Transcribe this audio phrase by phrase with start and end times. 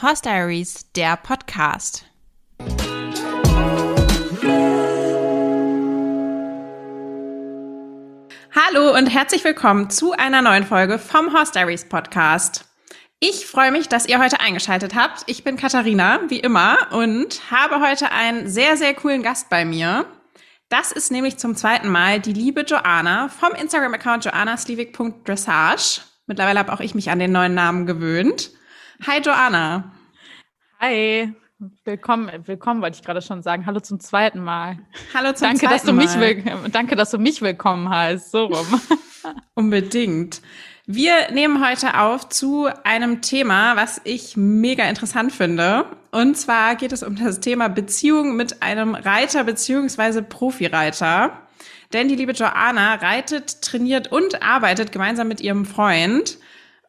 [0.00, 2.04] Horse Diaries, der Podcast.
[8.54, 12.66] Hallo und herzlich willkommen zu einer neuen Folge vom Horse Diaries Podcast.
[13.18, 15.24] Ich freue mich, dass ihr heute eingeschaltet habt.
[15.26, 20.06] Ich bin Katharina, wie immer, und habe heute einen sehr, sehr coolen Gast bei mir.
[20.68, 26.02] Das ist nämlich zum zweiten Mal die liebe Joanna vom Instagram-Account joannaslievik.dressage.
[26.28, 28.52] Mittlerweile habe auch ich mich an den neuen Namen gewöhnt.
[29.06, 29.92] Hi Joanna.
[30.80, 31.32] Hi.
[31.84, 33.66] Willkommen, willkommen wollte ich gerade schon sagen.
[33.66, 34.78] Hallo zum zweiten Mal.
[35.12, 36.70] Hallo zum danke, zweiten dass du Mal.
[36.70, 38.30] Danke, dass du mich willkommen heißt.
[38.30, 38.66] So rum.
[39.54, 40.40] Unbedingt.
[40.86, 45.84] Wir nehmen heute auf zu einem Thema, was ich mega interessant finde.
[46.10, 51.32] Und zwar geht es um das Thema Beziehung mit einem Reiter beziehungsweise Profireiter.
[51.92, 56.38] Denn die liebe Joanna reitet, trainiert und arbeitet gemeinsam mit ihrem Freund.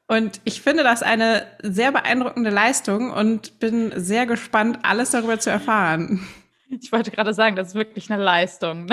[0.09, 5.51] Und ich finde das eine sehr beeindruckende Leistung und bin sehr gespannt, alles darüber zu
[5.51, 6.27] erfahren.
[6.71, 8.87] Ich wollte gerade sagen, das ist wirklich eine Leistung.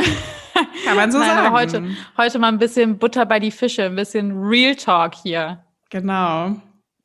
[0.84, 1.52] Kann man so Nein, sagen.
[1.52, 1.84] Heute,
[2.18, 5.64] heute mal ein bisschen Butter bei die Fische, ein bisschen Real Talk hier.
[5.88, 6.56] Genau.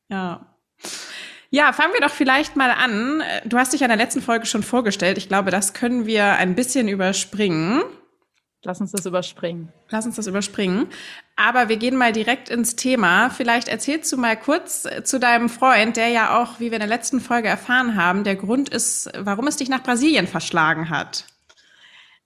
[0.08, 0.46] Ja.
[1.48, 3.22] Ja, fangen wir doch vielleicht mal an.
[3.46, 5.16] Du hast dich in der letzten Folge schon vorgestellt.
[5.16, 7.82] Ich glaube, das können wir ein bisschen überspringen.
[8.64, 9.72] Lass uns das überspringen.
[9.88, 10.86] Lass uns das überspringen.
[11.34, 13.28] Aber wir gehen mal direkt ins Thema.
[13.28, 16.88] Vielleicht erzählst du mal kurz zu deinem Freund, der ja auch, wie wir in der
[16.88, 21.26] letzten Folge erfahren haben, der Grund ist, warum es dich nach Brasilien verschlagen hat.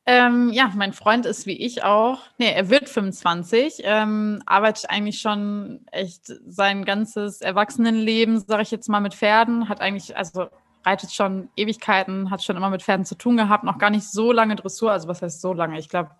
[0.08, 5.18] Ähm, ja, mein Freund ist wie ich auch, nee, er wird 25, ähm, arbeitet eigentlich
[5.20, 10.46] schon echt sein ganzes Erwachsenenleben, sage ich jetzt mal, mit Pferden, hat eigentlich, also
[10.84, 14.30] reitet schon Ewigkeiten, hat schon immer mit Pferden zu tun gehabt, noch gar nicht so
[14.30, 15.76] lange Dressur, also was heißt so lange?
[15.80, 16.12] Ich glaube,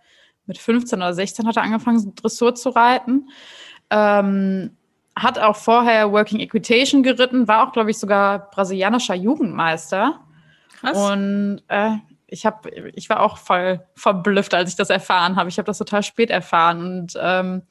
[0.46, 3.28] mit 15 oder 16 hat er angefangen, Dressur zu reiten.
[3.90, 4.76] Ähm,
[5.16, 10.20] hat auch vorher Working Equitation geritten, war auch, glaube ich, sogar brasilianischer Jugendmeister.
[10.80, 11.10] Krass.
[11.10, 11.92] Und äh,
[12.26, 15.48] ich habe, ich war auch voll verblüfft, als ich das erfahren habe.
[15.48, 17.62] Ich habe das total spät erfahren und ähm,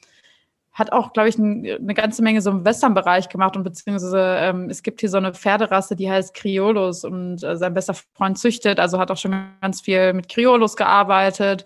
[0.74, 4.70] hat auch, glaube ich, ein, eine ganze Menge so im Western-Bereich gemacht und beziehungsweise ähm,
[4.70, 8.80] es gibt hier so eine Pferderasse, die heißt Criollos und äh, sein bester Freund züchtet,
[8.80, 11.64] also hat auch schon ganz viel mit Criollos gearbeitet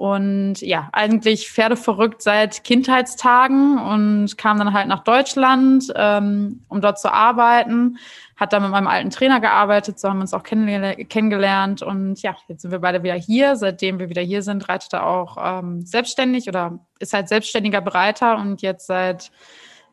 [0.00, 6.98] und ja, eigentlich pferdeverrückt seit Kindheitstagen und kam dann halt nach Deutschland, ähm, um dort
[6.98, 7.98] zu arbeiten.
[8.34, 10.66] Hat dann mit meinem alten Trainer gearbeitet, so haben wir uns auch kenn
[11.10, 11.82] kennengelernt.
[11.82, 13.56] Und ja, jetzt sind wir beide wieder hier.
[13.56, 18.38] Seitdem wir wieder hier sind, reitet er auch ähm, selbstständig oder ist halt selbstständiger Bereiter
[18.38, 19.30] und jetzt seit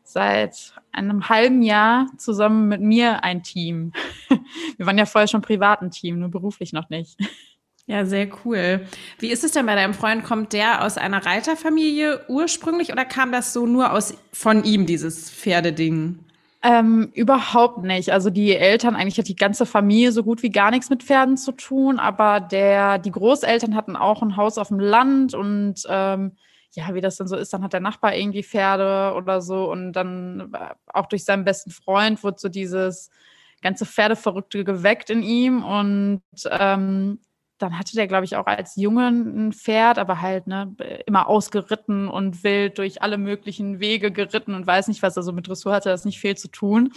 [0.04, 3.92] seit einem halben Jahr zusammen mit mir ein Team.
[4.78, 7.18] Wir waren ja vorher schon privat ein Team, nur beruflich noch nicht.
[7.88, 8.86] Ja, sehr cool.
[9.18, 10.22] Wie ist es denn bei deinem Freund?
[10.22, 15.30] Kommt der aus einer Reiterfamilie ursprünglich oder kam das so nur aus von ihm, dieses
[15.30, 16.18] Pferdeding?
[16.62, 18.10] Ähm, überhaupt nicht.
[18.12, 21.38] Also die Eltern, eigentlich hat die ganze Familie so gut wie gar nichts mit Pferden
[21.38, 26.32] zu tun, aber der, die Großeltern hatten auch ein Haus auf dem Land und ähm,
[26.72, 29.94] ja, wie das dann so ist, dann hat der Nachbar irgendwie Pferde oder so und
[29.94, 33.10] dann äh, auch durch seinen besten Freund wurde so dieses
[33.62, 37.20] ganze Pferdeverrückte geweckt in ihm und ähm,
[37.58, 40.74] dann hatte der, glaube ich, auch als Junge ein Pferd, aber halt ne,
[41.06, 45.16] immer ausgeritten und wild durch alle möglichen Wege geritten und weiß nicht was.
[45.16, 46.92] Also mit Dressur hatte das nicht viel zu tun.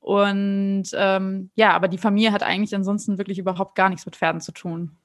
[0.00, 4.40] Und ähm, ja, aber die Familie hat eigentlich ansonsten wirklich überhaupt gar nichts mit Pferden
[4.40, 4.96] zu tun.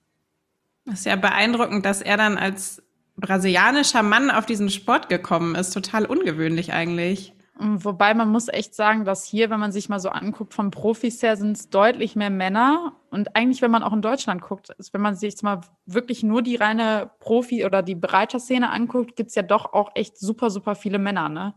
[0.86, 2.82] Das ist ja beeindruckend, dass er dann als
[3.18, 5.72] brasilianischer Mann auf diesen Sport gekommen ist.
[5.72, 7.34] Total ungewöhnlich eigentlich.
[7.58, 11.24] Wobei man muss echt sagen, dass hier, wenn man sich mal so anguckt, von Profis
[11.24, 12.94] her sind es deutlich mehr Männer.
[13.12, 16.22] Und eigentlich, wenn man auch in Deutschland guckt, ist, wenn man sich jetzt mal wirklich
[16.22, 20.50] nur die reine Profi- oder die Bereiterszene anguckt, gibt es ja doch auch echt super,
[20.50, 21.54] super viele Männer, ne?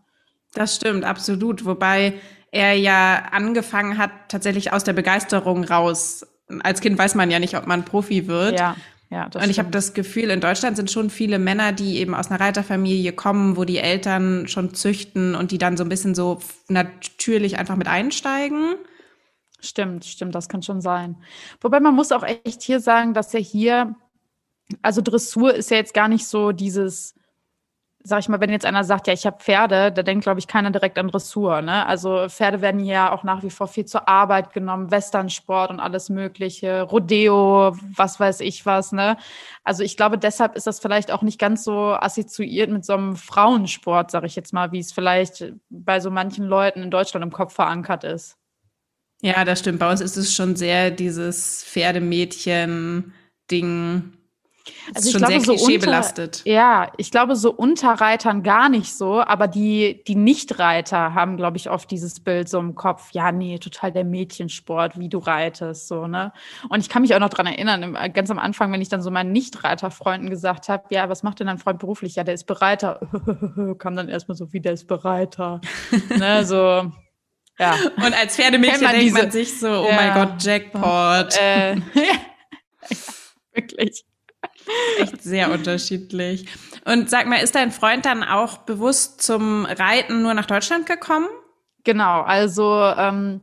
[0.55, 1.65] Das stimmt, absolut.
[1.65, 2.15] Wobei
[2.53, 6.27] er ja angefangen hat, tatsächlich aus der Begeisterung raus.
[6.63, 8.59] Als Kind weiß man ja nicht, ob man Profi wird.
[8.59, 8.77] Ja.
[9.11, 12.15] Ja, das und ich habe das Gefühl, in Deutschland sind schon viele Männer, die eben
[12.15, 16.15] aus einer Reiterfamilie kommen, wo die Eltern schon züchten und die dann so ein bisschen
[16.15, 18.75] so natürlich einfach mit einsteigen.
[19.61, 21.17] Stimmt, stimmt, das kann schon sein.
[21.63, 23.97] Wobei man muss auch echt hier sagen, dass er hier,
[24.83, 27.15] also Dressur ist ja jetzt gar nicht so dieses,
[28.09, 30.47] sag ich mal, wenn jetzt einer sagt, ja, ich habe Pferde, da denkt, glaube ich,
[30.47, 31.61] keiner direkt an Dressur.
[31.61, 31.85] Ne?
[31.87, 36.09] Also Pferde werden ja auch nach wie vor viel zur Arbeit genommen, Westernsport und alles
[36.09, 38.93] Mögliche, Rodeo, was weiß ich was.
[38.93, 39.19] Ne?
[39.63, 43.15] Also ich glaube, deshalb ist das vielleicht auch nicht ganz so assoziiert mit so einem
[43.15, 47.33] Frauensport, sag ich jetzt mal, wie es vielleicht bei so manchen Leuten in Deutschland im
[47.33, 48.39] Kopf verankert ist.
[49.21, 49.81] Ja, das stimmt.
[49.81, 54.18] Bei uns ist es schon sehr dieses Pferdemädchen-Ding.
[54.95, 56.35] Also ist schon glaube, sehr klischeebelastet.
[56.37, 61.57] So ja, ich glaube, so Unterreitern gar nicht so, aber die, die Nichtreiter haben, glaube
[61.57, 63.11] ich, oft dieses Bild so im Kopf.
[63.13, 66.33] Ja, nee, total der Mädchensport, wie du reitest, so, ne?
[66.69, 69.11] Und ich kann mich auch noch dran erinnern, ganz am Anfang, wenn ich dann so
[69.11, 72.17] meinen Nichtreiterfreunden gesagt habe, ja, was macht denn dein Freund beruflich?
[72.17, 73.01] Ja, der ist Bereiter.
[73.79, 75.61] kam dann erstmal so, wie der ist Bereiter.
[76.19, 76.91] ne, so.
[77.59, 77.75] Ja.
[77.97, 81.37] Und als Pferdemädchen man denkt diese, man sich so, oh ja, mein Gott, Jackpot.
[81.41, 82.19] Äh, ja,
[83.53, 84.05] wirklich.
[84.99, 86.47] Echt sehr unterschiedlich.
[86.85, 91.29] Und sag mal, ist dein Freund dann auch bewusst zum Reiten nur nach Deutschland gekommen?
[91.85, 93.41] Genau, also ähm,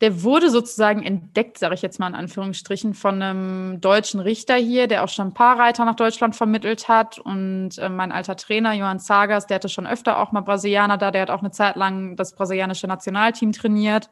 [0.00, 4.88] der wurde sozusagen entdeckt, sage ich jetzt mal in Anführungsstrichen, von einem deutschen Richter hier,
[4.88, 7.18] der auch schon ein paar Reiter nach Deutschland vermittelt hat.
[7.18, 11.10] Und äh, mein alter Trainer, Johann Sagas, der hatte schon öfter auch mal Brasilianer da,
[11.10, 14.10] der hat auch eine Zeit lang das brasilianische Nationalteam trainiert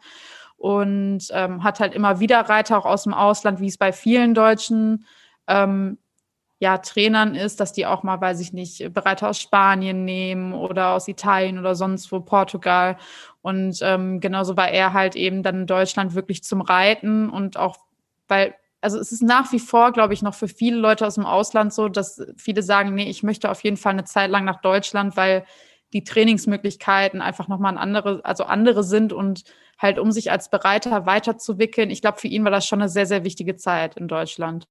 [0.56, 4.32] und ähm, hat halt immer wieder Reiter auch aus dem Ausland, wie es bei vielen
[4.32, 5.04] Deutschen
[5.46, 5.98] ähm,
[6.60, 10.90] ja, Trainern ist, dass die auch mal, weiß ich nicht, Bereiter aus Spanien nehmen oder
[10.94, 12.96] aus Italien oder sonst wo, Portugal.
[13.42, 17.76] Und ähm, genauso war er halt eben dann in Deutschland wirklich zum Reiten und auch,
[18.28, 21.26] weil, also es ist nach wie vor, glaube ich, noch für viele Leute aus dem
[21.26, 24.60] Ausland so, dass viele sagen, nee, ich möchte auf jeden Fall eine Zeit lang nach
[24.60, 25.44] Deutschland, weil
[25.92, 29.44] die Trainingsmöglichkeiten einfach nochmal andere, also andere sind und
[29.78, 31.90] halt um sich als Bereiter weiterzuwickeln.
[31.90, 34.66] Ich glaube, für ihn war das schon eine sehr, sehr wichtige Zeit in Deutschland.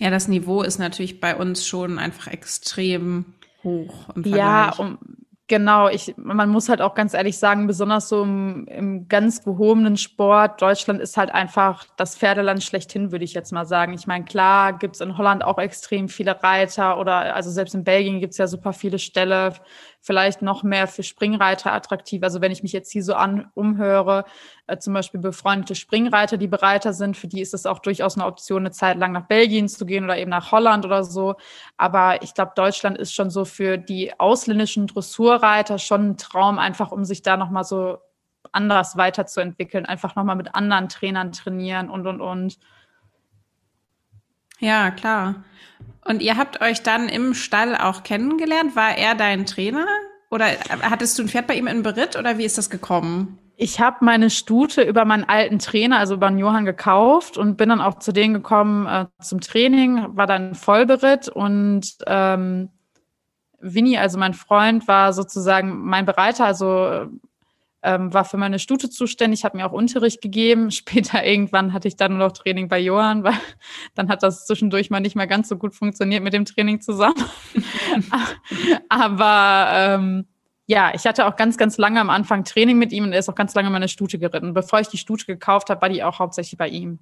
[0.00, 4.38] Ja, das Niveau ist natürlich bei uns schon einfach extrem hoch im Vergleich.
[4.38, 4.98] Ja, um,
[5.50, 9.96] Genau, ich, man muss halt auch ganz ehrlich sagen, besonders so im, im, ganz gehobenen
[9.96, 13.92] Sport, Deutschland ist halt einfach das Pferdeland schlechthin, würde ich jetzt mal sagen.
[13.92, 18.20] Ich meine, klar gibt's in Holland auch extrem viele Reiter oder also selbst in Belgien
[18.20, 19.54] gibt's ja super viele Ställe,
[20.00, 22.22] vielleicht noch mehr für Springreiter attraktiv.
[22.22, 24.24] Also wenn ich mich jetzt hier so an, umhöre,
[24.66, 28.26] äh, zum Beispiel befreundete Springreiter, die Bereiter sind, für die ist es auch durchaus eine
[28.26, 31.36] Option, eine Zeit lang nach Belgien zu gehen oder eben nach Holland oder so.
[31.76, 36.92] Aber ich glaube, Deutschland ist schon so für die ausländischen Dressurreiter schon ein Traum, einfach
[36.92, 37.98] um sich da nochmal so
[38.52, 42.58] anders weiterzuentwickeln, einfach nochmal mit anderen Trainern trainieren und, und, und.
[44.60, 45.44] Ja, klar.
[46.04, 48.76] Und ihr habt euch dann im Stall auch kennengelernt?
[48.76, 49.86] War er dein Trainer?
[50.30, 50.46] Oder
[50.82, 53.38] hattest du ein Pferd bei ihm in Beritt oder wie ist das gekommen?
[53.56, 57.68] Ich habe meine Stute über meinen alten Trainer, also über den Johann, gekauft und bin
[57.68, 62.70] dann auch zu denen gekommen äh, zum Training, war dann Vollberitt und ähm,
[63.60, 67.08] Winnie, also mein Freund, war sozusagen mein Bereiter, also
[67.82, 70.70] ähm, war für meine Stute zuständig, hat mir auch Unterricht gegeben.
[70.70, 73.34] Später irgendwann hatte ich dann nur noch Training bei Johann, weil
[73.94, 77.24] dann hat das zwischendurch mal nicht mehr ganz so gut funktioniert mit dem Training zusammen.
[78.88, 80.26] Aber ähm,
[80.66, 83.28] ja, ich hatte auch ganz, ganz lange am Anfang Training mit ihm und er ist
[83.28, 84.54] auch ganz lange meine Stute geritten.
[84.54, 86.98] Bevor ich die Stute gekauft habe, war die auch hauptsächlich bei ihm.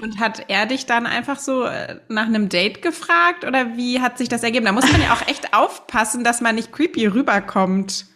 [0.00, 4.16] Und hat er dich dann einfach so äh, nach einem Date gefragt oder wie hat
[4.18, 4.66] sich das ergeben?
[4.66, 8.06] Da muss man ja auch echt aufpassen, dass man nicht creepy rüberkommt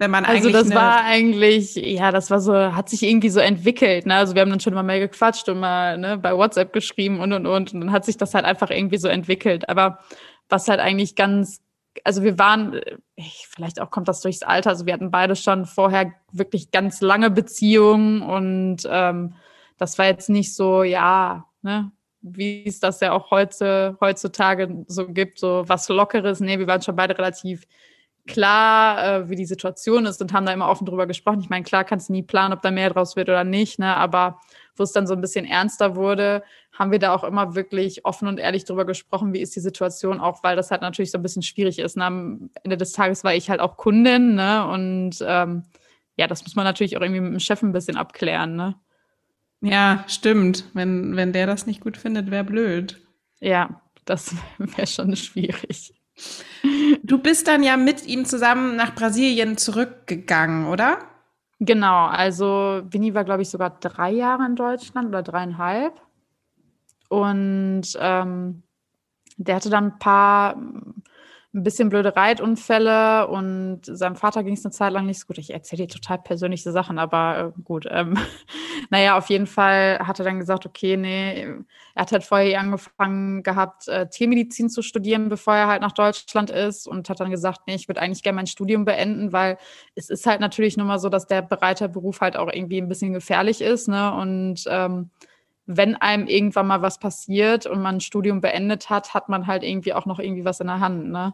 [0.00, 0.56] wenn man also eigentlich.
[0.56, 4.06] Also das war eigentlich, ja, das war so, hat sich irgendwie so entwickelt.
[4.06, 4.14] Ne?
[4.14, 7.34] Also wir haben dann schon mal mehr gequatscht und mal ne, bei WhatsApp geschrieben und
[7.34, 7.74] und und.
[7.74, 9.68] Und dann hat sich das halt einfach irgendwie so entwickelt.
[9.68, 9.98] Aber
[10.48, 11.60] was halt eigentlich ganz,
[12.02, 12.80] also wir waren,
[13.50, 17.30] vielleicht auch kommt das durchs Alter, also wir hatten beide schon vorher wirklich ganz lange
[17.30, 19.34] Beziehungen und ähm,
[19.76, 21.92] das war jetzt nicht so, ja, ne,
[22.22, 26.40] wie es das ja auch heute, heutzutage so gibt, so was Lockeres.
[26.40, 27.66] Nee, wir waren schon beide relativ
[28.26, 31.40] klar, äh, wie die Situation ist und haben da immer offen drüber gesprochen.
[31.40, 33.96] Ich meine, klar kannst du nie planen, ob da mehr draus wird oder nicht, ne?
[33.96, 34.40] aber
[34.76, 36.42] wo es dann so ein bisschen ernster wurde,
[36.72, 40.20] haben wir da auch immer wirklich offen und ehrlich drüber gesprochen, wie ist die Situation,
[40.20, 41.96] auch weil das halt natürlich so ein bisschen schwierig ist.
[41.96, 44.66] Und am Ende des Tages war ich halt auch Kundin ne?
[44.66, 45.64] und ähm,
[46.16, 48.56] ja, das muss man natürlich auch irgendwie mit dem Chef ein bisschen abklären.
[48.56, 48.74] Ne?
[49.62, 50.64] Ja, stimmt.
[50.72, 53.00] Wenn, wenn der das nicht gut findet, wäre blöd.
[53.40, 55.94] Ja, das wäre schon schwierig.
[57.02, 60.98] Du bist dann ja mit ihm zusammen nach Brasilien zurückgegangen, oder?
[61.60, 66.00] Genau, also Winnie war, glaube ich, sogar drei Jahre in Deutschland oder dreieinhalb.
[67.08, 68.62] Und ähm,
[69.36, 70.56] der hatte dann ein paar
[71.52, 75.38] ein bisschen blöde Reitunfälle und seinem Vater ging es eine Zeit lang nicht so gut.
[75.38, 77.86] Ich erzähle dir total persönliche Sachen, aber äh, gut.
[77.90, 78.16] Ähm,
[78.90, 81.48] naja, auf jeden Fall hat er dann gesagt, okay, nee,
[81.94, 86.50] er hat halt vorher angefangen gehabt, äh, Tiermedizin zu studieren, bevor er halt nach Deutschland
[86.50, 89.58] ist und hat dann gesagt, nee, ich würde eigentlich gerne mein Studium beenden, weil
[89.96, 93.12] es ist halt natürlich nur mal so, dass der Bereiterberuf halt auch irgendwie ein bisschen
[93.12, 94.14] gefährlich ist, ne?
[94.14, 95.10] Und ähm,
[95.72, 99.62] wenn einem irgendwann mal was passiert und man ein Studium beendet hat, hat man halt
[99.62, 101.10] irgendwie auch noch irgendwie was in der Hand.
[101.10, 101.32] Ne?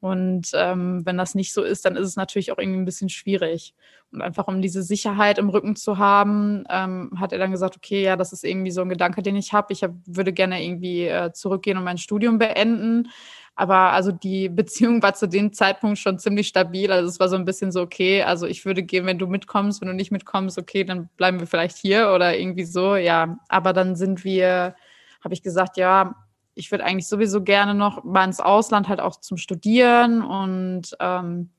[0.00, 3.10] Und ähm, wenn das nicht so ist, dann ist es natürlich auch irgendwie ein bisschen
[3.10, 3.74] schwierig.
[4.10, 8.02] Und einfach um diese Sicherheit im Rücken zu haben, ähm, hat er dann gesagt, okay,
[8.02, 9.72] ja, das ist irgendwie so ein Gedanke, den ich habe.
[9.72, 13.10] Ich hab, würde gerne irgendwie äh, zurückgehen und mein Studium beenden.
[13.54, 16.90] Aber also die Beziehung war zu dem Zeitpunkt schon ziemlich stabil.
[16.90, 19.80] Also es war so ein bisschen so, okay, also ich würde gehen, wenn du mitkommst,
[19.80, 23.38] wenn du nicht mitkommst, okay, dann bleiben wir vielleicht hier oder irgendwie so, ja.
[23.48, 24.74] Aber dann sind wir,
[25.22, 26.14] habe ich gesagt, ja,
[26.54, 31.50] ich würde eigentlich sowieso gerne noch mal ins Ausland halt auch zum Studieren und ähm,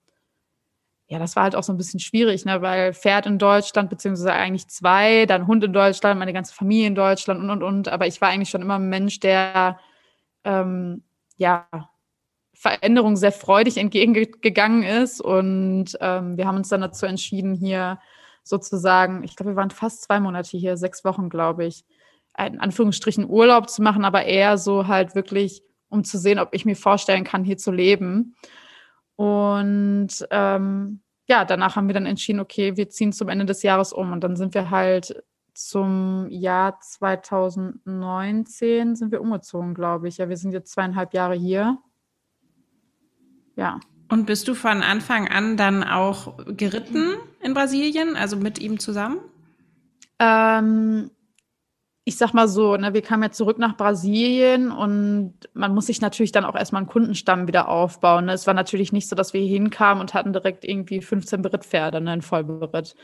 [1.08, 4.34] ja, das war halt auch so ein bisschen schwierig, ne, weil Pferd in Deutschland, beziehungsweise
[4.34, 7.88] eigentlich zwei, dann Hund in Deutschland, meine ganze Familie in Deutschland und und und.
[7.90, 9.80] Aber ich war eigentlich schon immer ein Mensch, der
[10.44, 11.04] ähm,
[11.38, 11.68] ja
[12.54, 15.22] Veränderung sehr freudig entgegengegangen ist.
[15.22, 18.00] Und ähm, wir haben uns dann dazu entschieden, hier
[18.44, 21.86] sozusagen, ich glaube, wir waren fast zwei Monate hier, sechs Wochen, glaube ich,
[22.38, 26.66] in Anführungsstrichen Urlaub zu machen, aber eher so halt wirklich, um zu sehen, ob ich
[26.66, 28.36] mir vorstellen kann, hier zu leben.
[29.16, 33.94] Und ähm, ja, danach haben wir dann entschieden, okay, wir ziehen zum Ende des Jahres
[33.94, 34.12] um.
[34.12, 40.18] Und dann sind wir halt zum Jahr 2019 sind wir umgezogen, glaube ich.
[40.18, 41.78] Ja, wir sind jetzt zweieinhalb Jahre hier.
[43.56, 43.80] Ja.
[44.10, 49.18] Und bist du von Anfang an dann auch geritten in Brasilien, also mit ihm zusammen?
[50.20, 51.12] Ähm,
[52.06, 56.02] ich sag mal so, ne, wir kamen ja zurück nach Brasilien und man muss sich
[56.02, 58.26] natürlich dann auch erstmal einen Kundenstamm wieder aufbauen.
[58.26, 58.34] Ne?
[58.34, 62.12] Es war natürlich nicht so, dass wir hinkamen und hatten direkt irgendwie 15 Berittpferde, ne,
[62.12, 62.96] ein Vollberitt.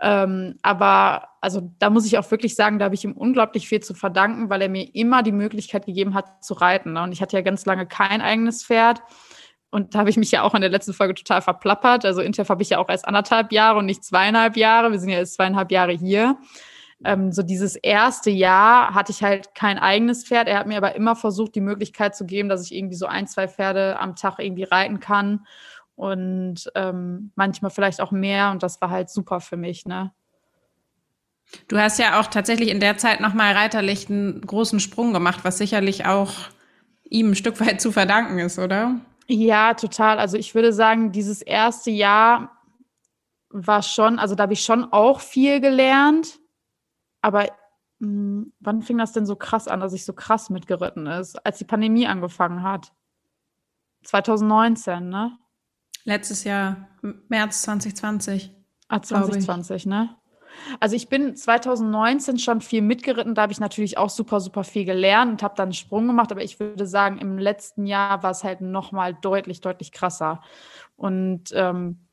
[0.00, 3.80] Ähm, aber also da muss ich auch wirklich sagen, da habe ich ihm unglaublich viel
[3.80, 6.94] zu verdanken, weil er mir immer die Möglichkeit gegeben hat zu reiten.
[6.94, 7.04] Ne?
[7.04, 9.00] Und ich hatte ja ganz lange kein eigenes Pferd.
[9.70, 12.04] Und da habe ich mich ja auch in der letzten Folge total verplappert.
[12.04, 14.90] Also Intef habe ich ja auch erst anderthalb Jahre und nicht zweieinhalb Jahre.
[14.90, 16.36] Wir sind ja jetzt zweieinhalb Jahre hier
[17.04, 20.48] ähm, so dieses erste Jahr hatte ich halt kein eigenes Pferd.
[20.48, 23.26] Er hat mir aber immer versucht, die Möglichkeit zu geben, dass ich irgendwie so ein,
[23.26, 25.46] zwei Pferde am Tag irgendwie reiten kann
[25.96, 28.50] und ähm, manchmal vielleicht auch mehr.
[28.50, 30.12] Und das war halt super für mich, ne?
[31.68, 35.58] Du hast ja auch tatsächlich in der Zeit nochmal reiterlich einen großen Sprung gemacht, was
[35.58, 36.32] sicherlich auch
[37.04, 39.00] ihm ein Stück weit zu verdanken ist, oder?
[39.26, 40.18] Ja, total.
[40.18, 42.56] Also ich würde sagen, dieses erste Jahr
[43.48, 46.39] war schon, also da habe ich schon auch viel gelernt.
[47.22, 47.44] Aber
[47.98, 51.44] mh, hm, wann fing das denn so krass an, dass ich so krass mitgeritten ist?
[51.44, 52.92] Als die Pandemie angefangen hat.
[54.04, 55.36] 2019, ne?
[56.04, 56.88] Letztes Jahr,
[57.28, 58.54] März 2020.
[58.88, 60.16] Ah, 2020, ne?
[60.80, 64.84] Also ich bin 2019 schon viel mitgeritten, da habe ich natürlich auch super, super viel
[64.84, 68.32] gelernt und habe dann einen Sprung gemacht, aber ich würde sagen, im letzten Jahr war
[68.32, 70.42] es halt nochmal deutlich, deutlich krasser.
[70.96, 72.06] Und ähm,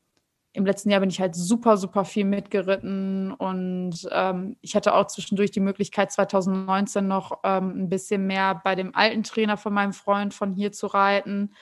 [0.58, 5.06] im letzten Jahr bin ich halt super, super viel mitgeritten und ähm, ich hatte auch
[5.06, 9.92] zwischendurch die Möglichkeit, 2019 noch ähm, ein bisschen mehr bei dem alten Trainer von meinem
[9.92, 11.54] Freund von hier zu reiten.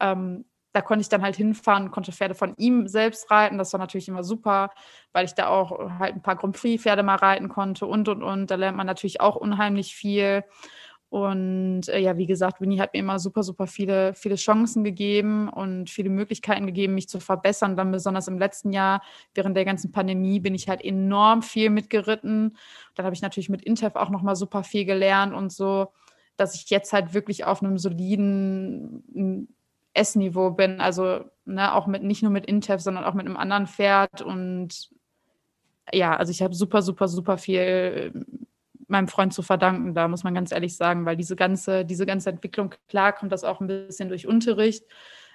[0.00, 3.58] Ähm, da konnte ich dann halt hinfahren, konnte Pferde von ihm selbst reiten.
[3.58, 4.70] Das war natürlich immer super,
[5.12, 8.50] weil ich da auch halt ein paar Grand Prix-Pferde mal reiten konnte und, und, und.
[8.50, 10.44] Da lernt man natürlich auch unheimlich viel.
[11.10, 15.48] Und äh, ja, wie gesagt, Winnie hat mir immer super, super viele, viele Chancen gegeben
[15.48, 17.76] und viele Möglichkeiten gegeben, mich zu verbessern.
[17.76, 19.02] Dann besonders im letzten Jahr,
[19.34, 22.56] während der ganzen Pandemie, bin ich halt enorm viel mitgeritten.
[22.94, 25.92] Dann habe ich natürlich mit Intef auch nochmal super viel gelernt und so,
[26.36, 29.48] dass ich jetzt halt wirklich auf einem soliden
[29.94, 30.80] Essniveau bin.
[30.82, 34.20] Also ne, auch mit nicht nur mit Intef, sondern auch mit einem anderen Pferd.
[34.20, 34.90] Und
[35.90, 38.12] ja, also ich habe super, super, super viel
[38.88, 42.30] meinem Freund zu verdanken, da muss man ganz ehrlich sagen, weil diese ganze, diese ganze
[42.30, 44.84] Entwicklung, klar kommt das auch ein bisschen durch Unterricht,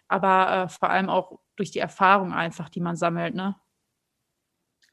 [0.08, 3.56] aber äh, vor allem auch durch die Erfahrung einfach, die man sammelt, ne?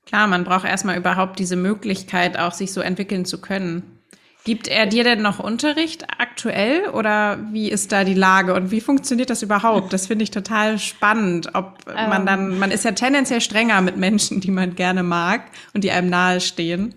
[0.06, 4.00] Klar, man braucht erstmal überhaupt diese Möglichkeit, auch sich so entwickeln zu können.
[4.44, 8.80] Gibt er dir denn noch Unterricht aktuell oder wie ist da die Lage und wie
[8.80, 9.92] funktioniert das überhaupt?
[9.92, 12.58] Das finde ich total spannend, ob man dann, ähm.
[12.58, 15.42] man ist ja tendenziell strenger mit Menschen, die man gerne mag
[15.74, 16.94] und die einem nahestehen.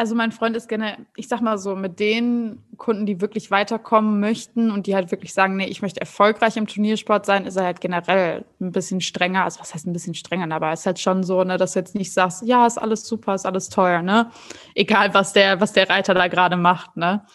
[0.00, 4.18] Also mein Freund ist gerne, ich sag mal so, mit den Kunden, die wirklich weiterkommen
[4.18, 7.66] möchten und die halt wirklich sagen, nee, ich möchte erfolgreich im Turniersport sein, ist er
[7.66, 9.44] halt generell ein bisschen strenger.
[9.44, 11.80] Also was heißt ein bisschen strenger, aber es ist halt schon so, ne, dass du
[11.80, 14.30] jetzt nicht sagst, ja, ist alles super, ist alles teuer, ne?
[14.74, 17.26] Egal, was der, was der Reiter da gerade macht, ne?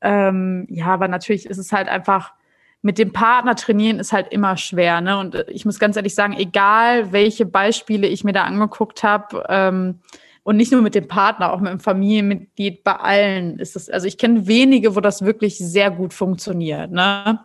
[0.00, 2.32] Ähm, ja, aber natürlich ist es halt einfach,
[2.80, 5.18] mit dem Partner trainieren ist halt immer schwer, ne?
[5.18, 10.00] Und ich muss ganz ehrlich sagen, egal welche Beispiele ich mir da angeguckt habe, ähm,
[10.44, 14.06] und nicht nur mit dem Partner, auch mit dem Familienmitglied, bei allen ist es, also
[14.06, 16.90] ich kenne wenige, wo das wirklich sehr gut funktioniert.
[16.90, 17.40] Ne?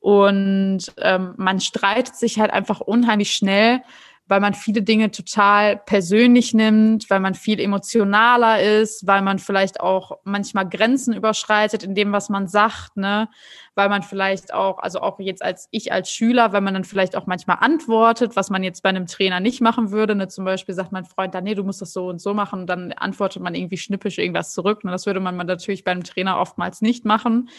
[0.00, 3.80] Und ähm, man streitet sich halt einfach unheimlich schnell,
[4.28, 9.80] weil man viele Dinge total persönlich nimmt, weil man viel emotionaler ist, weil man vielleicht
[9.80, 13.28] auch manchmal Grenzen überschreitet in dem, was man sagt, ne?
[13.74, 17.16] Weil man vielleicht auch, also auch jetzt als ich als Schüler, weil man dann vielleicht
[17.16, 20.14] auch manchmal antwortet, was man jetzt bei einem Trainer nicht machen würde.
[20.14, 20.28] Ne?
[20.28, 22.66] Zum Beispiel sagt mein Freund dann, nee, du musst das so und so machen und
[22.66, 24.82] dann antwortet man irgendwie schnippisch irgendwas zurück.
[24.84, 24.90] Ne?
[24.90, 27.50] Das würde man natürlich beim Trainer oftmals nicht machen.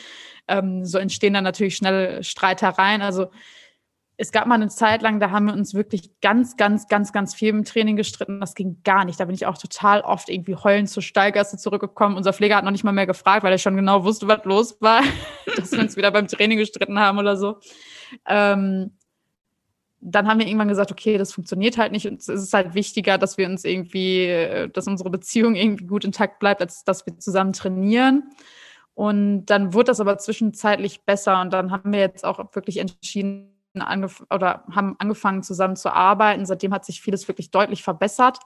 [0.49, 3.01] Ähm, so entstehen dann natürlich schnell Streitereien.
[3.01, 3.27] Also
[4.21, 7.33] es gab mal eine Zeit lang, da haben wir uns wirklich ganz, ganz, ganz, ganz
[7.33, 8.41] viel im Training gestritten.
[8.41, 9.17] Das ging gar nicht.
[9.17, 12.17] Da bin ich auch total oft irgendwie heulend zur Stallgasse zurückgekommen.
[12.17, 14.75] Unser Pfleger hat noch nicht mal mehr gefragt, weil er schon genau wusste, was los
[14.81, 15.03] war,
[15.55, 17.59] dass wir uns wieder beim Training gestritten haben oder so.
[18.27, 18.91] Ähm,
[20.01, 22.05] dann haben wir irgendwann gesagt, okay, das funktioniert halt nicht.
[22.05, 26.39] Und es ist halt wichtiger, dass wir uns irgendwie, dass unsere Beziehung irgendwie gut intakt
[26.39, 28.31] bleibt, als dass wir zusammen trainieren.
[28.95, 31.39] Und dann wurde das aber zwischenzeitlich besser.
[31.39, 36.45] Und dann haben wir jetzt auch wirklich entschieden, angef oder haben angefangen zusammen zu arbeiten.
[36.45, 38.39] Seitdem hat sich vieles wirklich deutlich verbessert,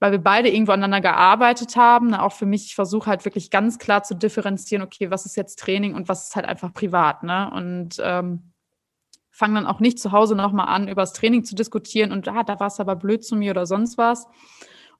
[0.00, 2.14] weil wir beide irgendwo aneinander gearbeitet haben.
[2.14, 5.58] Auch für mich, ich versuche halt wirklich ganz klar zu differenzieren, okay, was ist jetzt
[5.58, 7.22] Training und was ist halt einfach privat.
[7.22, 7.50] Ne?
[7.52, 8.52] Und ähm,
[9.30, 12.42] fange dann auch nicht zu Hause nochmal an, über das Training zu diskutieren und ah,
[12.44, 14.26] da war es aber blöd zu mir oder sonst was.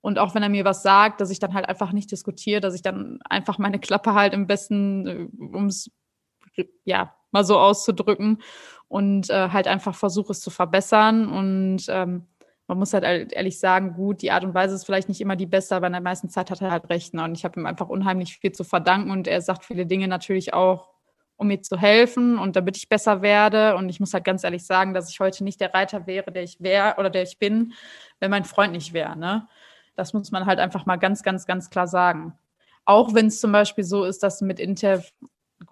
[0.00, 2.75] Und auch wenn er mir was sagt, dass ich dann halt einfach nicht diskutiere, dass
[2.75, 5.91] ich dann einfach meine Klappe halt im besten, äh, ums
[6.85, 8.43] ja, mal so auszudrücken
[8.92, 11.26] und äh, halt einfach versuche es zu verbessern.
[11.26, 12.26] Und ähm,
[12.66, 15.46] man muss halt ehrlich sagen, gut, die Art und Weise ist vielleicht nicht immer die
[15.46, 17.14] beste, aber in der meisten Zeit hat er halt recht.
[17.14, 17.25] Ne?
[17.25, 20.52] Und ich habe ihm einfach unheimlich viel zu verdanken und er sagt viele Dinge natürlich
[20.52, 20.90] auch,
[21.37, 23.76] um mir zu helfen und damit ich besser werde.
[23.76, 26.42] Und ich muss halt ganz ehrlich sagen, dass ich heute nicht der Reiter wäre, der
[26.42, 27.72] ich wäre oder der ich bin,
[28.20, 29.16] wenn mein Freund nicht wäre.
[29.16, 29.49] Ne?
[29.96, 32.34] Das muss man halt einfach mal ganz, ganz, ganz klar sagen.
[32.84, 35.02] Auch wenn es zum Beispiel so ist, dass mit Inter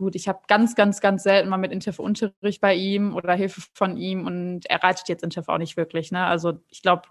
[0.00, 3.60] gut, ich habe ganz, ganz, ganz selten mal mit Interv Unterricht bei ihm oder Hilfe
[3.74, 6.10] von ihm und er reitet jetzt Interv auch nicht wirklich.
[6.10, 6.24] Ne?
[6.24, 7.02] Also ich glaube,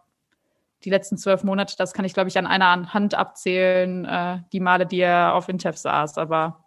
[0.83, 4.59] die letzten zwölf Monate, das kann ich, glaube ich, an einer Hand abzählen, äh, die
[4.59, 6.17] Male, die er auf Interv saß.
[6.17, 6.65] Aber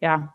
[0.00, 0.34] ja,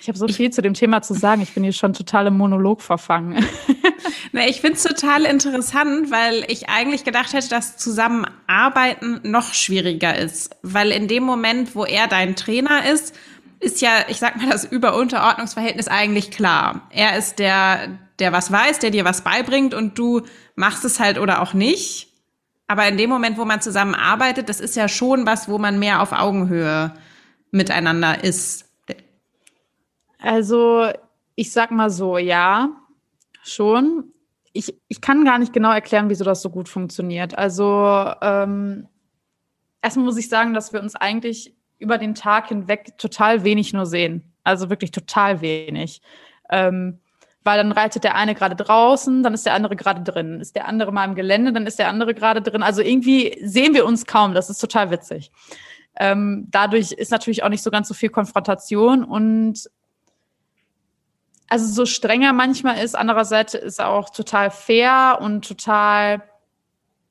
[0.00, 1.42] ich habe so viel zu dem Thema zu sagen.
[1.42, 3.44] Ich bin hier schon total im Monolog verfangen.
[4.32, 10.16] Na, ich finde es total interessant, weil ich eigentlich gedacht hätte, dass Zusammenarbeiten noch schwieriger
[10.16, 10.56] ist.
[10.62, 13.14] Weil in dem Moment, wo er dein Trainer ist,
[13.60, 16.82] ist ja, ich sag mal, das Überunterordnungsverhältnis eigentlich klar.
[16.90, 20.22] Er ist der, der was weiß, der dir was beibringt und du
[20.54, 22.08] machst es halt oder auch nicht.
[22.66, 26.00] Aber in dem Moment, wo man zusammenarbeitet, das ist ja schon was, wo man mehr
[26.02, 26.94] auf Augenhöhe
[27.50, 28.63] miteinander ist.
[30.24, 30.90] Also,
[31.34, 32.70] ich sag mal so, ja,
[33.42, 34.12] schon.
[34.54, 37.36] Ich, ich kann gar nicht genau erklären, wieso das so gut funktioniert.
[37.36, 38.88] Also, ähm,
[39.82, 43.84] erstmal muss ich sagen, dass wir uns eigentlich über den Tag hinweg total wenig nur
[43.84, 44.32] sehen.
[44.44, 46.00] Also wirklich total wenig.
[46.50, 47.00] Ähm,
[47.42, 50.40] weil dann reitet der eine gerade draußen, dann ist der andere gerade drin.
[50.40, 52.62] Ist der andere mal im Gelände, dann ist der andere gerade drin.
[52.62, 54.32] Also irgendwie sehen wir uns kaum.
[54.32, 55.30] Das ist total witzig.
[55.96, 59.68] Ähm, dadurch ist natürlich auch nicht so ganz so viel Konfrontation und
[61.48, 66.22] also so strenger manchmal ist, andererseits ist er auch total fair und total,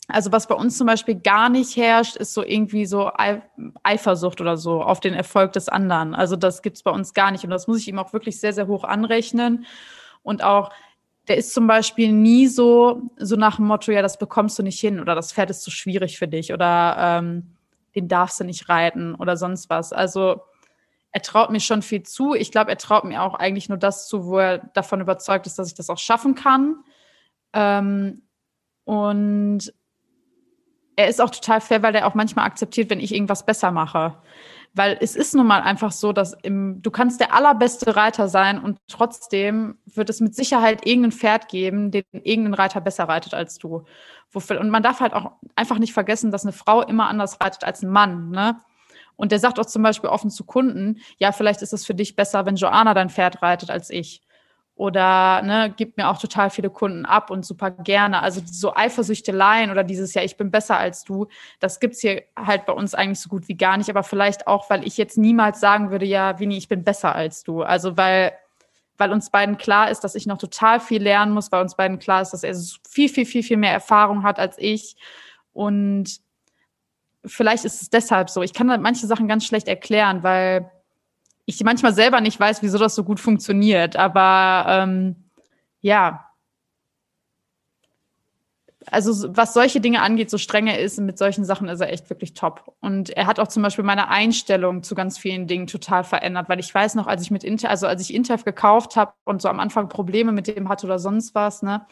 [0.08, 3.12] also was bei uns zum Beispiel gar nicht herrscht, ist so irgendwie so
[3.84, 6.15] Eifersucht oder so auf den Erfolg des anderen.
[6.15, 8.54] Also das gibt's bei uns gar nicht und das muss ich ihm auch wirklich sehr,
[8.54, 9.65] sehr hoch anrechnen
[10.24, 10.72] und auch
[11.28, 14.80] der ist zum Beispiel nie so, so nach dem Motto, ja, das bekommst du nicht
[14.80, 17.56] hin oder das Pferd ist zu schwierig für dich oder ähm,
[17.96, 19.93] den darfst du nicht reiten oder sonst was.
[19.93, 20.41] Also
[21.13, 22.34] er traut mir schon viel zu.
[22.34, 25.60] Ich glaube, er traut mir auch eigentlich nur das zu, wo er davon überzeugt ist,
[25.60, 26.84] dass ich das auch schaffen kann.
[27.54, 28.23] Ähm,
[28.84, 29.71] und
[30.95, 34.17] er ist auch total fair, weil er auch manchmal akzeptiert, wenn ich irgendwas besser mache.
[34.73, 38.60] Weil es ist nun mal einfach so, dass im, du kannst der allerbeste Reiter sein
[38.60, 43.60] und trotzdem wird es mit Sicherheit irgendein Pferd geben, den irgendein Reiter besser reitet als
[43.60, 43.86] du.
[44.34, 47.84] Und man darf halt auch einfach nicht vergessen, dass eine Frau immer anders reitet als
[47.84, 48.32] ein Mann.
[48.32, 48.58] Ne?
[49.15, 52.15] Und der sagt auch zum Beispiel offen zu Kunden, ja, vielleicht ist es für dich
[52.15, 54.21] besser, wenn Joanna dein Pferd reitet als ich.
[54.76, 58.23] Oder ne, gibt mir auch total viele Kunden ab und super gerne.
[58.23, 61.28] Also so Eifersüchteleien oder dieses, ja, ich bin besser als du,
[61.60, 63.91] das gibt's hier halt bei uns eigentlich so gut wie gar nicht.
[63.91, 67.43] Aber vielleicht auch, weil ich jetzt niemals sagen würde, ja, Vini, ich bin besser als
[67.43, 67.62] du.
[67.62, 68.32] Also weil,
[68.97, 71.99] weil uns beiden klar ist, dass ich noch total viel lernen muss, weil uns beiden
[71.99, 72.56] klar ist, dass er
[72.89, 74.95] viel, viel, viel, viel mehr Erfahrung hat als ich.
[75.54, 76.19] Und
[77.25, 78.41] vielleicht ist es deshalb so.
[78.41, 80.69] Ich kann halt manche Sachen ganz schlecht erklären, weil
[81.45, 83.95] ich manchmal selber nicht weiß, wieso das so gut funktioniert.
[83.95, 85.15] Aber ähm,
[85.81, 86.33] ja,
[88.88, 92.09] also was solche Dinge angeht, so streng er ist, mit solchen Sachen ist er echt
[92.09, 92.75] wirklich top.
[92.81, 96.59] Und er hat auch zum Beispiel meine Einstellung zu ganz vielen Dingen total verändert, weil
[96.59, 99.49] ich weiß noch, als ich mit Inter, also als ich Interv gekauft habe und so
[99.49, 101.86] am Anfang Probleme mit dem hatte oder sonst was, ne,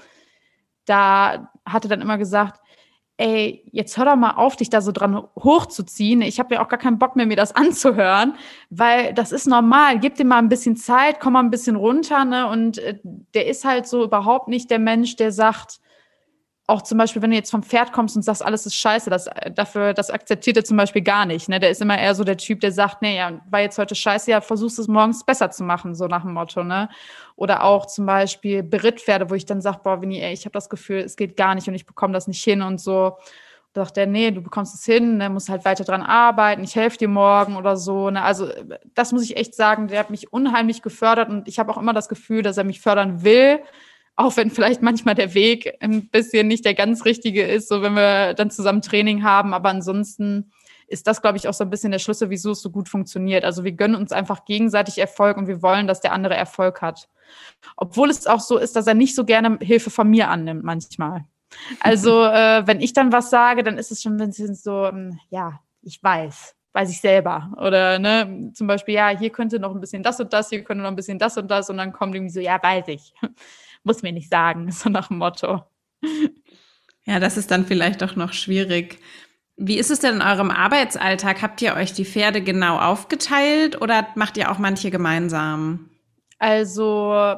[0.85, 2.61] da hatte dann immer gesagt,
[3.21, 6.23] ey, jetzt hör doch mal auf, dich da so dran hochzuziehen.
[6.23, 8.33] Ich habe ja auch gar keinen Bock mehr, mir das anzuhören,
[8.71, 9.99] weil das ist normal.
[9.99, 12.47] Gib dir mal ein bisschen Zeit, komm mal ein bisschen runter, ne?
[12.47, 12.97] Und äh,
[13.35, 15.79] der ist halt so überhaupt nicht der Mensch, der sagt,
[16.67, 19.29] auch zum Beispiel, wenn du jetzt vom Pferd kommst und sagst, alles ist scheiße, das,
[19.55, 21.49] dafür, das akzeptiert er zum Beispiel gar nicht.
[21.49, 21.59] Ne?
[21.59, 24.31] Der ist immer eher so der Typ, der sagt, nee, ja, war jetzt heute scheiße,
[24.31, 26.63] ja, versuchst es morgens besser zu machen, so nach dem Motto.
[26.63, 26.89] Ne?
[27.35, 30.69] Oder auch zum Beispiel Berittpferde, wo ich dann sage, boah, Winnie, ey, ich habe das
[30.69, 33.17] Gefühl, es geht gar nicht und ich bekomme das nicht hin und so.
[33.73, 36.75] Da sagt er, nee, du bekommst es hin, ne, musst halt weiter dran arbeiten, ich
[36.75, 38.09] helfe dir morgen oder so.
[38.09, 38.21] Ne?
[38.21, 38.49] Also
[38.93, 41.93] das muss ich echt sagen, der hat mich unheimlich gefördert und ich habe auch immer
[41.93, 43.59] das Gefühl, dass er mich fördern will
[44.21, 47.93] auch wenn vielleicht manchmal der Weg ein bisschen nicht der ganz richtige ist, so wenn
[47.93, 49.53] wir dann zusammen Training haben.
[49.53, 50.51] Aber ansonsten
[50.87, 53.45] ist das, glaube ich, auch so ein bisschen der Schlüssel, wieso es so gut funktioniert.
[53.45, 57.09] Also wir gönnen uns einfach gegenseitig Erfolg und wir wollen, dass der andere Erfolg hat.
[57.77, 61.25] Obwohl es auch so ist, dass er nicht so gerne Hilfe von mir annimmt manchmal.
[61.79, 65.19] Also äh, wenn ich dann was sage, dann ist es schon ein bisschen so, ähm,
[65.29, 67.53] ja, ich weiß, weiß ich selber.
[67.57, 70.83] Oder ne, zum Beispiel, ja, hier könnte noch ein bisschen das und das, hier könnte
[70.83, 73.13] noch ein bisschen das und das und dann kommt irgendwie so, ja, weiß ich
[73.83, 75.63] muss mir nicht sagen, so nach dem Motto.
[77.05, 78.99] Ja, das ist dann vielleicht doch noch schwierig.
[79.57, 81.41] Wie ist es denn in eurem Arbeitsalltag?
[81.41, 85.89] Habt ihr euch die Pferde genau aufgeteilt oder macht ihr auch manche gemeinsam?
[86.39, 87.35] Also,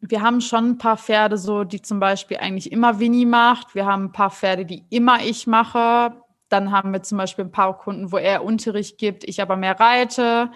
[0.00, 3.74] wir haben schon ein paar Pferde, so die zum Beispiel eigentlich immer Winnie macht.
[3.74, 6.14] Wir haben ein paar Pferde, die immer ich mache.
[6.48, 9.78] Dann haben wir zum Beispiel ein paar Kunden, wo er Unterricht gibt, ich aber mehr
[9.78, 10.50] reite.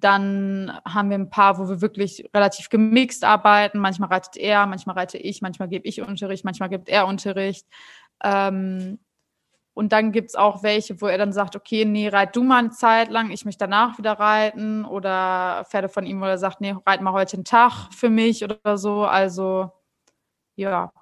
[0.00, 3.78] Dann haben wir ein paar, wo wir wirklich relativ gemixt arbeiten.
[3.78, 7.66] Manchmal reitet er, manchmal reite ich, manchmal gebe ich Unterricht, manchmal gibt er Unterricht.
[8.24, 8.98] Ähm,
[9.74, 12.58] und dann gibt es auch welche, wo er dann sagt, okay, nee, reit du mal
[12.58, 14.84] eine Zeit lang, ich möchte danach wieder reiten.
[14.84, 18.44] Oder Pferde von ihm, wo er sagt, nee, reit mal heute einen Tag für mich
[18.44, 19.04] oder so.
[19.04, 19.70] Also
[20.56, 20.92] ja,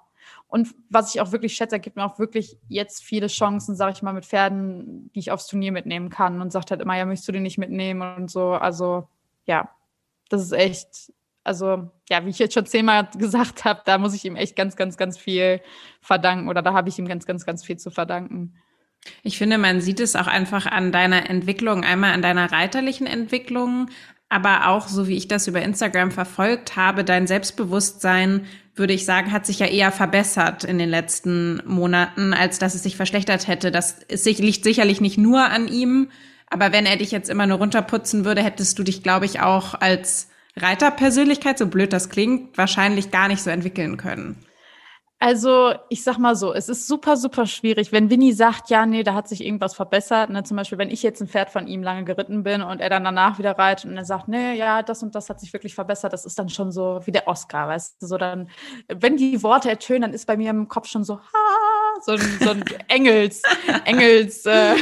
[0.49, 4.01] und was ich auch wirklich schätze, gibt mir auch wirklich jetzt viele Chancen, sage ich
[4.01, 7.27] mal, mit Pferden, die ich aufs Turnier mitnehmen kann und sagt halt immer, ja, möchtest
[7.27, 8.53] du die nicht mitnehmen und so.
[8.53, 9.07] Also
[9.45, 9.69] ja,
[10.29, 14.25] das ist echt, also ja, wie ich jetzt schon zehnmal gesagt habe, da muss ich
[14.25, 15.61] ihm echt ganz, ganz, ganz viel
[16.01, 18.55] verdanken oder da habe ich ihm ganz, ganz, ganz viel zu verdanken.
[19.21, 23.91] Ich finde, man sieht es auch einfach an deiner Entwicklung, einmal an deiner reiterlichen Entwicklung,
[24.29, 28.45] aber auch, so wie ich das über Instagram verfolgt habe, dein Selbstbewusstsein,
[28.79, 32.83] würde ich sagen, hat sich ja eher verbessert in den letzten Monaten, als dass es
[32.83, 33.71] sich verschlechtert hätte.
[33.71, 36.09] Das ist, liegt sicherlich nicht nur an ihm,
[36.49, 39.75] aber wenn er dich jetzt immer nur runterputzen würde, hättest du dich, glaube ich, auch
[39.75, 44.37] als Reiterpersönlichkeit, so blöd das klingt, wahrscheinlich gar nicht so entwickeln können.
[45.21, 49.03] Also, ich sag mal so, es ist super, super schwierig, wenn Winnie sagt, ja, nee,
[49.03, 50.29] da hat sich irgendwas verbessert.
[50.29, 50.43] Ne?
[50.43, 53.03] Zum Beispiel, wenn ich jetzt ein Pferd von ihm lange geritten bin und er dann
[53.03, 56.13] danach wieder reitet und er sagt, nee, ja, das und das hat sich wirklich verbessert,
[56.13, 58.49] das ist dann schon so wie der Oscar, weißt du, so dann,
[58.87, 62.21] wenn die Worte ertönen, dann ist bei mir im Kopf schon so, ha, so ein,
[62.39, 63.41] so ein Engels,
[63.83, 64.75] Engels, äh,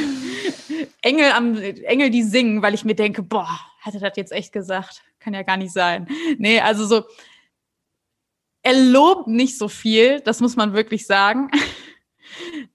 [1.02, 4.54] Engel am, Engel, die singen, weil ich mir denke, boah, hat er das jetzt echt
[4.54, 5.02] gesagt?
[5.19, 6.08] Kann ja gar nicht sein.
[6.38, 7.06] Nee, also so,
[8.67, 11.49] er lobt nicht so viel, das muss man wirklich sagen.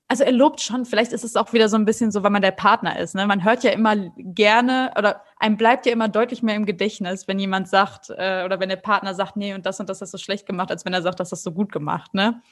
[0.08, 2.40] Also er lobt schon, vielleicht ist es auch wieder so ein bisschen so, weil man
[2.42, 3.14] der Partner ist.
[3.14, 3.26] Ne?
[3.26, 7.38] Man hört ja immer gerne oder einem bleibt ja immer deutlich mehr im Gedächtnis, wenn
[7.38, 10.18] jemand sagt äh, oder wenn der Partner sagt, nee, und das und das hast du
[10.18, 12.14] schlecht gemacht, als wenn er sagt, das hast du gut gemacht.
[12.14, 12.42] Ne?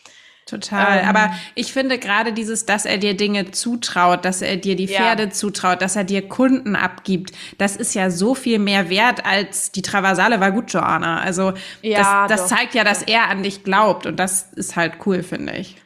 [0.50, 0.98] Total.
[0.98, 4.88] Ähm, Aber ich finde gerade dieses, dass er dir Dinge zutraut, dass er dir die
[4.88, 5.30] Pferde ja.
[5.30, 9.82] zutraut, dass er dir Kunden abgibt, das ist ja so viel mehr wert als die
[9.82, 11.20] Travasale war gut, Joanna.
[11.20, 14.94] Also ja, das, das zeigt ja, dass er an dich glaubt und das ist halt
[15.06, 15.76] cool, finde ich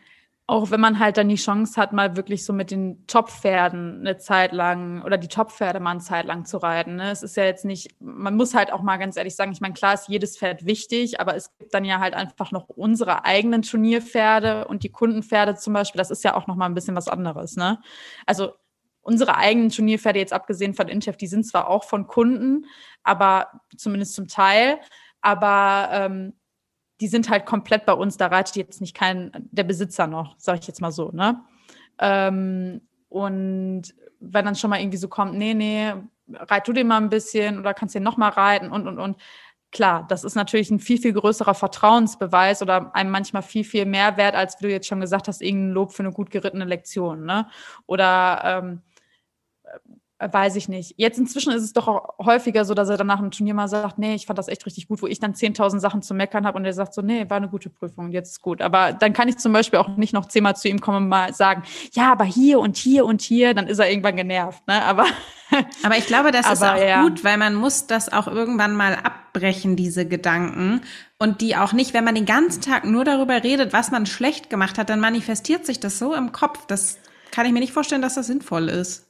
[0.47, 4.19] auch wenn man halt dann die Chance hat, mal wirklich so mit den Top-Pferden eine
[4.19, 6.97] Zeit lang oder die Top-Pferde mal eine Zeit lang zu reiten.
[6.97, 7.11] Ne?
[7.11, 9.73] Es ist ja jetzt nicht, man muss halt auch mal ganz ehrlich sagen, ich meine,
[9.73, 13.63] klar ist jedes Pferd wichtig, aber es gibt dann ja halt einfach noch unsere eigenen
[13.63, 17.09] Turnierpferde und die Kundenpferde zum Beispiel, das ist ja auch noch mal ein bisschen was
[17.09, 17.57] anderes.
[17.57, 17.81] Ne?
[18.27, 18.53] Also
[19.01, 22.67] unsere eigenen Turnierpferde, jetzt abgesehen von Intef, die sind zwar auch von Kunden,
[23.03, 24.79] aber zumindest zum Teil,
[25.23, 26.35] aber ähm,
[27.01, 30.61] die sind halt komplett bei uns, da reitet jetzt nicht kein, der Besitzer noch, sage
[30.61, 31.43] ich jetzt mal so, ne?
[31.99, 35.93] Ähm, und wenn dann schon mal irgendwie so kommt, nee, nee,
[36.33, 39.17] reit du den mal ein bisschen oder kannst den noch mal reiten und, und, und.
[39.71, 44.17] Klar, das ist natürlich ein viel, viel größerer Vertrauensbeweis oder einem manchmal viel, viel mehr
[44.17, 47.25] wert, als wie du jetzt schon gesagt hast, irgendein Lob für eine gut gerittene Lektion,
[47.25, 47.49] ne?
[47.87, 48.83] Oder ähm,
[50.19, 50.95] weiß ich nicht.
[50.97, 53.69] Jetzt inzwischen ist es doch auch häufiger so, dass er dann nach einem Turnier mal
[53.69, 56.47] sagt, nee, ich fand das echt richtig gut, wo ich dann 10.000 Sachen zu meckern
[56.47, 58.63] habe und er sagt so, nee, war eine gute Prüfung, jetzt ist gut.
[58.63, 61.35] Aber dann kann ich zum Beispiel auch nicht noch zehnmal zu ihm kommen und mal
[61.35, 64.67] sagen, ja, aber hier und hier und hier, dann ist er irgendwann genervt.
[64.67, 64.83] Ne?
[64.83, 65.07] Aber,
[65.83, 67.03] aber ich glaube, das aber, ist auch ja.
[67.03, 70.83] gut, weil man muss das auch irgendwann mal ab abbrechen, diese Gedanken.
[71.19, 74.51] Und die auch nicht, wenn man den ganzen Tag nur darüber redet, was man schlecht
[74.51, 76.67] gemacht hat, dann manifestiert sich das so im Kopf.
[76.67, 76.99] Das
[77.31, 79.04] kann ich mir nicht vorstellen, dass das sinnvoll ist.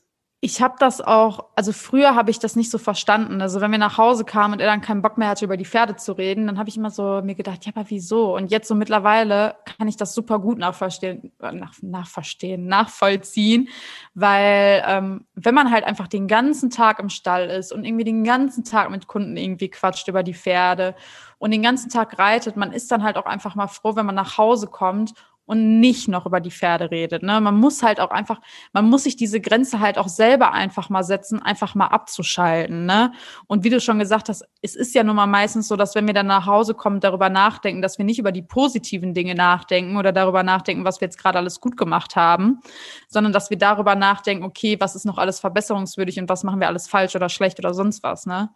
[0.44, 3.40] Ich habe das auch, also früher habe ich das nicht so verstanden.
[3.40, 5.64] Also wenn wir nach Hause kamen und er dann keinen Bock mehr hatte, über die
[5.64, 8.36] Pferde zu reden, dann habe ich immer so mir gedacht, ja, aber wieso?
[8.36, 13.70] Und jetzt so mittlerweile kann ich das super gut nachverstehen, äh, nach, nachverstehen, nachvollziehen,
[14.12, 18.22] weil ähm, wenn man halt einfach den ganzen Tag im Stall ist und irgendwie den
[18.22, 20.94] ganzen Tag mit Kunden irgendwie quatscht über die Pferde
[21.38, 24.14] und den ganzen Tag reitet, man ist dann halt auch einfach mal froh, wenn man
[24.14, 25.14] nach Hause kommt
[25.46, 27.22] und nicht noch über die Pferde redet.
[27.22, 27.40] Ne?
[27.40, 28.40] Man muss halt auch einfach,
[28.72, 32.86] man muss sich diese Grenze halt auch selber einfach mal setzen, einfach mal abzuschalten.
[32.86, 33.12] Ne?
[33.46, 36.06] Und wie du schon gesagt hast, es ist ja nun mal meistens so, dass wenn
[36.06, 39.98] wir dann nach Hause kommen, darüber nachdenken, dass wir nicht über die positiven Dinge nachdenken
[39.98, 42.60] oder darüber nachdenken, was wir jetzt gerade alles gut gemacht haben,
[43.08, 46.68] sondern dass wir darüber nachdenken, okay, was ist noch alles verbesserungswürdig und was machen wir
[46.68, 48.24] alles falsch oder schlecht oder sonst was.
[48.24, 48.50] Ne?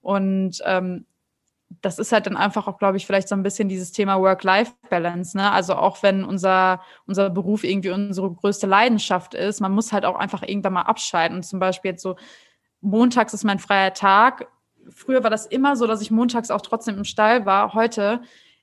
[0.00, 1.04] Und ähm,
[1.80, 5.36] das ist halt dann einfach auch, glaube ich, vielleicht so ein bisschen dieses Thema Work-Life-Balance.
[5.36, 5.50] Ne?
[5.50, 10.16] Also auch wenn unser, unser Beruf irgendwie unsere größte Leidenschaft ist, man muss halt auch
[10.16, 11.36] einfach irgendwann mal abschalten.
[11.36, 12.16] Und zum Beispiel jetzt so,
[12.80, 14.48] montags ist mein freier Tag.
[14.90, 17.74] Früher war das immer so, dass ich montags auch trotzdem im Stall war.
[17.74, 18.20] Heute,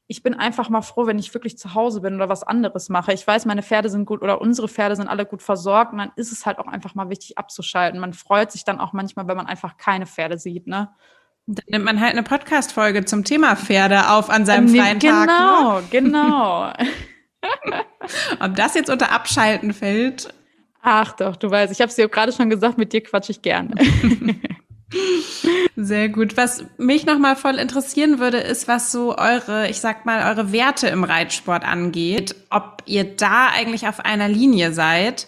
[0.08, 3.14] ich bin einfach mal froh, wenn ich wirklich zu Hause bin oder was anderes mache.
[3.14, 5.94] Ich weiß, meine Pferde sind gut oder unsere Pferde sind alle gut versorgt.
[5.94, 8.00] Und dann ist es halt auch einfach mal wichtig abzuschalten.
[8.00, 10.68] Man freut sich dann auch manchmal, wenn man einfach keine Pferde sieht.
[10.68, 10.90] Ne?
[11.52, 15.90] Dann nimmt man halt eine Podcast-Folge zum Thema Pferde auf an seinem freien genau, Tag.
[15.90, 16.74] Genau, ne?
[16.74, 16.74] genau.
[18.40, 20.32] Ob das jetzt unter Abschalten fällt?
[20.84, 23.42] Ach doch, du weißt, ich habe es dir gerade schon gesagt, mit dir quatsche ich
[23.42, 23.74] gerne.
[25.76, 26.38] Sehr gut.
[26.38, 30.88] Was mich nochmal voll interessieren würde, ist, was so eure, ich sag mal, eure Werte
[30.88, 32.36] im Reitsport angeht.
[32.52, 35.28] Ob ihr da eigentlich auf einer Linie seid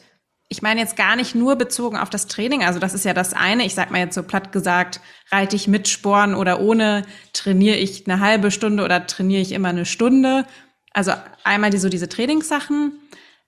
[0.51, 3.33] ich meine jetzt gar nicht nur bezogen auf das Training, also das ist ja das
[3.33, 4.99] eine, ich sag mal jetzt so platt gesagt,
[5.31, 9.69] reite ich mit Sporen oder ohne, trainiere ich eine halbe Stunde oder trainiere ich immer
[9.69, 10.45] eine Stunde.
[10.91, 11.13] Also
[11.45, 12.91] einmal die, so diese Trainingssachen,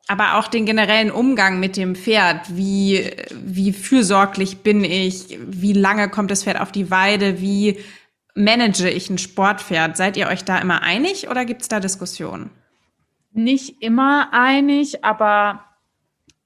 [0.07, 2.55] aber auch den generellen Umgang mit dem Pferd.
[2.55, 5.37] Wie, wie fürsorglich bin ich?
[5.45, 7.41] Wie lange kommt das Pferd auf die Weide?
[7.41, 7.79] Wie
[8.33, 9.97] manage ich ein Sportpferd?
[9.97, 12.49] Seid ihr euch da immer einig oder gibt es da Diskussionen?
[13.33, 15.65] Nicht immer einig, aber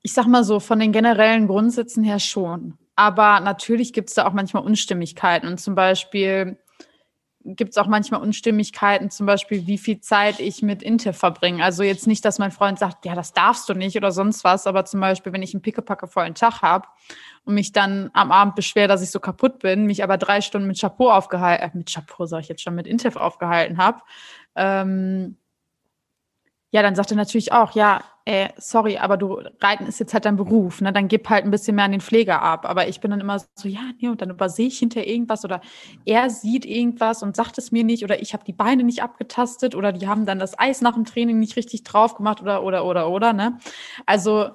[0.08, 2.78] ich sag mal so, von den generellen Grundsätzen her schon.
[2.96, 5.50] Aber natürlich gibt es da auch manchmal Unstimmigkeiten.
[5.50, 6.58] Und zum Beispiel
[7.44, 11.62] gibt es auch manchmal Unstimmigkeiten, zum Beispiel, wie viel Zeit ich mit Intef verbringe.
[11.62, 14.66] Also jetzt nicht, dass mein Freund sagt, ja, das darfst du nicht oder sonst was,
[14.66, 16.88] aber zum Beispiel, wenn ich einen Pickepacke vollen Tag habe
[17.44, 20.70] und mich dann am Abend beschwer, dass ich so kaputt bin, mich aber drei Stunden
[20.70, 24.00] mit Chapeau aufgehalten, äh, mit Chapeau sage ich jetzt schon, mit Intef aufgehalten habe,
[24.56, 25.36] ähm,
[26.72, 30.26] ja, dann sagt er natürlich auch, ja, äh, sorry, aber du, Reiten ist jetzt halt
[30.26, 30.92] dein Beruf, ne?
[30.92, 32.66] Dann gib halt ein bisschen mehr an den Pfleger ab.
[32.66, 35.62] Aber ich bin dann immer so, ja, nee, und dann übersehe ich hinter irgendwas oder
[36.04, 39.76] er sieht irgendwas und sagt es mir nicht oder ich habe die Beine nicht abgetastet
[39.76, 42.84] oder die haben dann das Eis nach dem Training nicht richtig drauf gemacht oder, oder,
[42.84, 43.60] oder, oder, ne?
[44.06, 44.50] Also,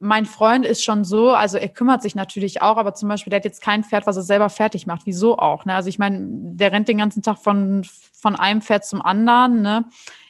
[0.00, 3.38] mein Freund ist schon so, also er kümmert sich natürlich auch, aber zum Beispiel, der
[3.38, 5.02] hat jetzt kein Pferd, was er selber fertig macht.
[5.04, 5.64] Wieso auch?
[5.64, 5.76] Ne?
[5.76, 9.62] Also ich meine, der rennt den ganzen Tag von, von einem Pferd zum anderen.
[9.62, 9.84] Ne?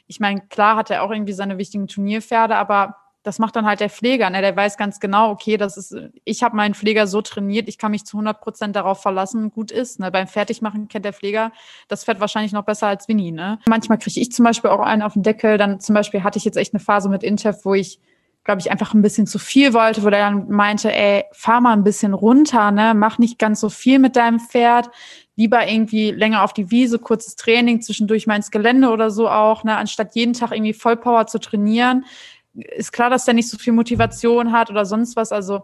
[0.07, 3.79] Ich meine, klar hat er auch irgendwie seine wichtigen Turnierpferde, aber das macht dann halt
[3.79, 4.29] der Pfleger.
[4.29, 4.41] Ne?
[4.41, 7.91] Der weiß ganz genau, okay, das ist, ich habe meinen Pfleger so trainiert, ich kann
[7.91, 9.99] mich zu 100 Prozent darauf verlassen, gut ist.
[9.99, 10.11] Ne?
[10.11, 11.51] Beim Fertigmachen kennt der Pfleger
[11.87, 13.31] das Pferd wahrscheinlich noch besser als Winnie.
[13.31, 13.59] Ne?
[13.65, 15.57] Manchmal kriege ich zum Beispiel auch einen auf den Deckel.
[15.57, 17.99] Dann zum Beispiel hatte ich jetzt echt eine Phase mit Intef, wo ich
[18.43, 21.71] glaube ich, einfach ein bisschen zu viel wollte, wo der dann meinte, ey, fahr mal
[21.71, 24.89] ein bisschen runter, ne, mach nicht ganz so viel mit deinem Pferd
[25.35, 29.63] lieber irgendwie länger auf die Wiese, kurzes Training, zwischendurch mal ins Gelände oder so auch,
[29.63, 32.05] ne, anstatt jeden Tag irgendwie Vollpower zu trainieren.
[32.53, 35.31] Ist klar, dass der nicht so viel Motivation hat oder sonst was.
[35.31, 35.63] Also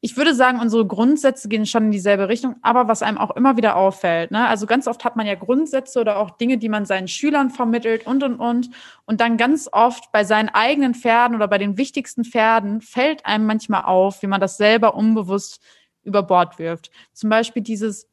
[0.00, 3.56] ich würde sagen, unsere Grundsätze gehen schon in dieselbe Richtung, aber was einem auch immer
[3.56, 4.46] wieder auffällt, ne?
[4.46, 8.06] Also ganz oft hat man ja Grundsätze oder auch Dinge, die man seinen Schülern vermittelt
[8.06, 8.70] und und und.
[9.06, 13.46] Und dann ganz oft bei seinen eigenen Pferden oder bei den wichtigsten Pferden fällt einem
[13.46, 15.60] manchmal auf, wie man das selber unbewusst
[16.04, 16.92] über Bord wirft.
[17.12, 18.08] Zum Beispiel dieses,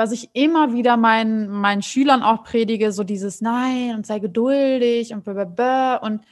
[0.00, 5.12] was ich immer wieder meinen, meinen Schülern auch predige, so dieses Nein und sei geduldig
[5.12, 5.96] und blablabla.
[5.96, 6.24] und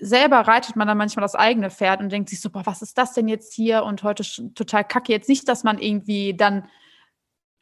[0.00, 3.12] selber reitet man dann manchmal das eigene Pferd und denkt sich so, was ist das
[3.12, 5.12] denn jetzt hier und heute total kacke.
[5.12, 6.66] Jetzt nicht, dass man irgendwie dann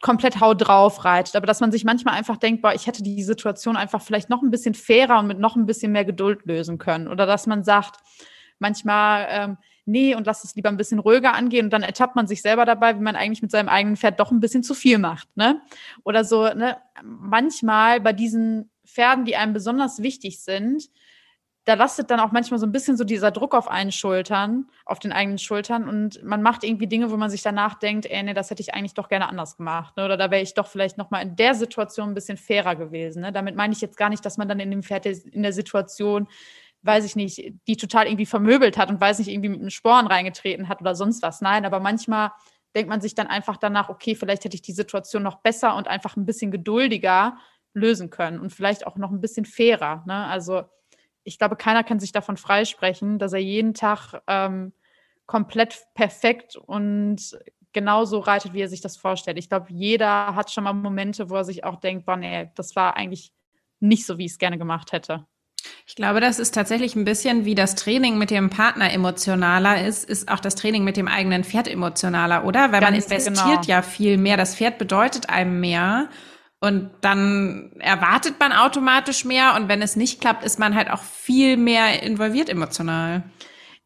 [0.00, 3.22] komplett haut drauf reitet, aber dass man sich manchmal einfach denkt, boah, ich hätte die
[3.22, 6.78] Situation einfach vielleicht noch ein bisschen fairer und mit noch ein bisschen mehr Geduld lösen
[6.78, 7.06] können.
[7.06, 7.96] Oder dass man sagt,
[8.58, 11.66] manchmal, ähm, nee, und lass es lieber ein bisschen ruhiger angehen.
[11.66, 14.30] Und dann ertappt man sich selber dabei, wie man eigentlich mit seinem eigenen Pferd doch
[14.30, 15.28] ein bisschen zu viel macht.
[15.36, 15.60] Ne?
[16.04, 16.76] Oder so, ne?
[17.02, 20.88] manchmal bei diesen Pferden, die einem besonders wichtig sind,
[21.64, 24.98] da lastet dann auch manchmal so ein bisschen so dieser Druck auf einen Schultern, auf
[24.98, 28.34] den eigenen Schultern und man macht irgendwie Dinge, wo man sich danach denkt, ey, nee,
[28.34, 29.96] das hätte ich eigentlich doch gerne anders gemacht.
[29.96, 30.04] Ne?
[30.04, 33.22] Oder da wäre ich doch vielleicht nochmal in der Situation ein bisschen fairer gewesen.
[33.22, 33.32] Ne?
[33.32, 36.26] Damit meine ich jetzt gar nicht, dass man dann in dem Pferd in der Situation,
[36.82, 40.06] weiß ich nicht, die total irgendwie vermöbelt hat und weiß nicht, irgendwie mit einem Sporen
[40.06, 41.40] reingetreten hat oder sonst was.
[41.40, 42.32] Nein, aber manchmal
[42.74, 45.88] denkt man sich dann einfach danach, okay, vielleicht hätte ich die Situation noch besser und
[45.88, 47.36] einfach ein bisschen geduldiger
[47.74, 50.04] lösen können und vielleicht auch noch ein bisschen fairer.
[50.06, 50.26] Ne?
[50.26, 50.62] Also
[51.24, 54.72] ich glaube, keiner kann sich davon freisprechen, dass er jeden Tag ähm,
[55.26, 57.38] komplett perfekt und
[57.72, 59.38] genauso reitet, wie er sich das vorstellt.
[59.38, 62.76] Ich glaube, jeder hat schon mal Momente, wo er sich auch denkt, boah, nee, das
[62.76, 63.32] war eigentlich
[63.80, 65.26] nicht so, wie ich es gerne gemacht hätte.
[65.86, 70.08] Ich glaube, das ist tatsächlich ein bisschen wie das Training mit dem Partner emotionaler ist,
[70.08, 72.72] ist auch das Training mit dem eigenen Pferd emotionaler, oder?
[72.72, 73.62] Weil Ganz man investiert genau.
[73.66, 74.36] ja viel mehr.
[74.36, 76.08] Das Pferd bedeutet einem mehr.
[76.60, 79.54] Und dann erwartet man automatisch mehr.
[79.56, 83.24] Und wenn es nicht klappt, ist man halt auch viel mehr involviert emotional.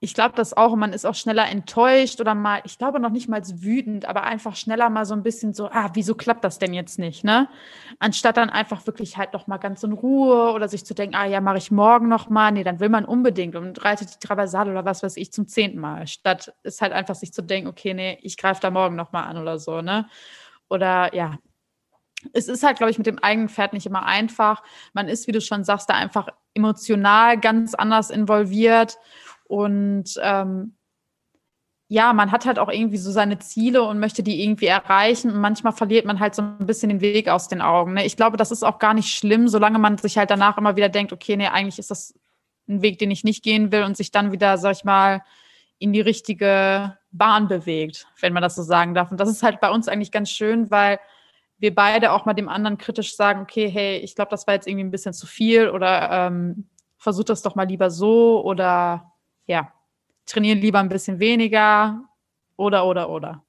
[0.00, 0.76] Ich glaube das auch.
[0.76, 4.54] Man ist auch schneller enttäuscht oder mal, ich glaube noch nicht mal wütend, aber einfach
[4.54, 7.48] schneller mal so ein bisschen so, ah, wieso klappt das denn jetzt nicht, ne?
[7.98, 11.24] Anstatt dann einfach wirklich halt noch mal ganz in Ruhe oder sich zu denken, ah
[11.24, 12.52] ja, mache ich morgen noch mal.
[12.52, 15.78] Nee, dann will man unbedingt und reitet die Traversale oder was weiß ich zum zehnten
[15.80, 16.06] Mal.
[16.06, 19.24] Statt ist halt einfach sich zu denken, okay, nee, ich greife da morgen noch mal
[19.24, 20.08] an oder so, ne?
[20.68, 21.38] Oder ja,
[22.32, 24.62] es ist halt, glaube ich, mit dem eigenen Pferd nicht immer einfach.
[24.92, 28.98] Man ist, wie du schon sagst, da einfach emotional ganz anders involviert.
[29.48, 30.76] Und ähm,
[31.88, 35.30] ja, man hat halt auch irgendwie so seine Ziele und möchte die irgendwie erreichen.
[35.30, 37.94] Und manchmal verliert man halt so ein bisschen den Weg aus den Augen.
[37.94, 38.04] Ne?
[38.04, 40.88] Ich glaube, das ist auch gar nicht schlimm, solange man sich halt danach immer wieder
[40.88, 42.14] denkt, okay, nee, eigentlich ist das
[42.68, 45.22] ein Weg, den ich nicht gehen will und sich dann wieder, sag ich mal,
[45.78, 49.12] in die richtige Bahn bewegt, wenn man das so sagen darf.
[49.12, 50.98] Und das ist halt bei uns eigentlich ganz schön, weil
[51.58, 54.66] wir beide auch mal dem anderen kritisch sagen, okay, hey, ich glaube, das war jetzt
[54.66, 59.12] irgendwie ein bisschen zu viel oder ähm, versuch das doch mal lieber so oder
[59.46, 59.72] ja,
[60.26, 62.02] trainieren lieber ein bisschen weniger
[62.56, 63.42] oder oder oder.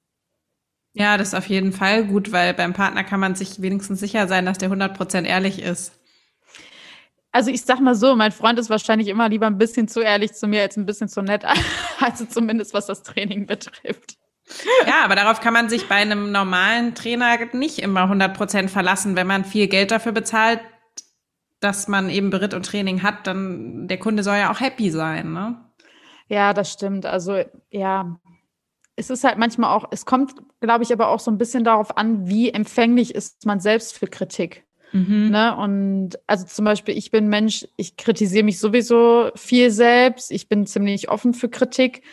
[0.94, 4.28] Ja, das ist auf jeden Fall gut, weil beim Partner kann man sich wenigstens sicher
[4.28, 5.94] sein, dass der 100% ehrlich ist.
[7.32, 10.34] Also ich sag mal so, mein Freund ist wahrscheinlich immer lieber ein bisschen zu ehrlich
[10.34, 11.46] zu mir als ein bisschen zu nett,
[12.00, 14.18] also zumindest was das Training betrifft.
[14.88, 19.16] Ja, aber darauf kann man sich bei einem normalen Trainer nicht immer 100 Prozent verlassen.
[19.16, 20.62] Wenn man viel Geld dafür bezahlt,
[21.60, 25.34] dass man eben Beritt und Training hat, dann der Kunde soll ja auch happy sein,
[25.34, 25.67] ne?
[26.28, 27.06] Ja, das stimmt.
[27.06, 28.20] Also ja,
[28.96, 31.98] es ist halt manchmal auch, es kommt, glaube ich, aber auch so ein bisschen darauf
[31.98, 34.66] an, wie empfänglich ist man selbst für Kritik.
[34.92, 35.30] Mhm.
[35.30, 35.56] Ne?
[35.56, 40.66] Und also zum Beispiel, ich bin Mensch, ich kritisiere mich sowieso viel selbst, ich bin
[40.66, 42.04] ziemlich offen für Kritik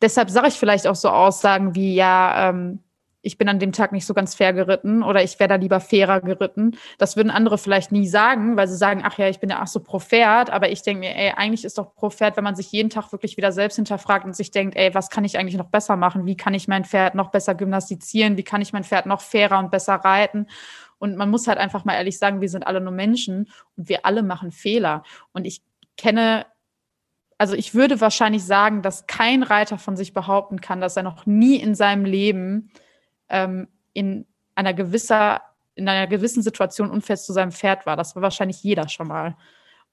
[0.00, 2.80] deshalb sage ich vielleicht auch so Aussagen wie, ja, ähm,
[3.20, 5.80] ich bin an dem Tag nicht so ganz fair geritten oder ich wäre da lieber
[5.80, 6.76] fairer geritten.
[6.98, 9.66] Das würden andere vielleicht nie sagen, weil sie sagen, ach ja, ich bin ja ach
[9.66, 10.50] so pro Pferd.
[10.50, 13.10] Aber ich denke mir, ey, eigentlich ist doch pro Pferd, wenn man sich jeden Tag
[13.10, 16.26] wirklich wieder selbst hinterfragt und sich denkt, ey, was kann ich eigentlich noch besser machen?
[16.26, 18.36] Wie kann ich mein Pferd noch besser gymnastizieren?
[18.36, 20.46] Wie kann ich mein Pferd noch fairer und besser reiten?
[20.98, 24.06] Und man muss halt einfach mal ehrlich sagen, wir sind alle nur Menschen und wir
[24.06, 25.02] alle machen Fehler.
[25.32, 25.62] Und ich
[25.96, 26.46] kenne
[27.40, 31.24] also ich würde wahrscheinlich sagen, dass kein Reiter von sich behaupten kann, dass er noch
[31.24, 32.72] nie in seinem Leben
[33.28, 35.42] ähm, in einer gewisser,
[35.74, 37.96] in einer gewissen Situation unfair zu seinem Pferd war.
[37.96, 39.36] Das war wahrscheinlich jeder schon mal.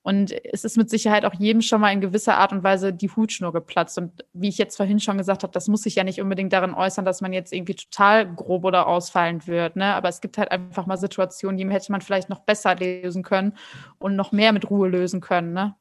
[0.05, 3.09] Und es ist mit Sicherheit auch jedem schon mal in gewisser Art und Weise die
[3.09, 3.97] Hutschnur geplatzt.
[3.97, 6.75] Und wie ich jetzt vorhin schon gesagt habe, das muss sich ja nicht unbedingt darin
[6.75, 9.75] äußern, dass man jetzt irgendwie total grob oder ausfallend wird.
[9.75, 9.95] Ne?
[9.95, 13.57] Aber es gibt halt einfach mal Situationen, die hätte man vielleicht noch besser lösen können
[13.97, 15.53] und noch mehr mit Ruhe lösen können.
[15.53, 15.73] Ne?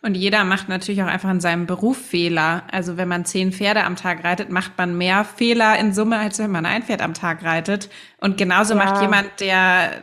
[0.00, 2.64] Und jeder macht natürlich auch einfach in seinem Beruf Fehler.
[2.70, 6.38] Also wenn man zehn Pferde am Tag reitet, macht man mehr Fehler in Summe, als
[6.38, 7.88] wenn man ein Pferd am Tag reitet.
[8.20, 8.84] Und genauso ja.
[8.84, 10.02] macht jemand, der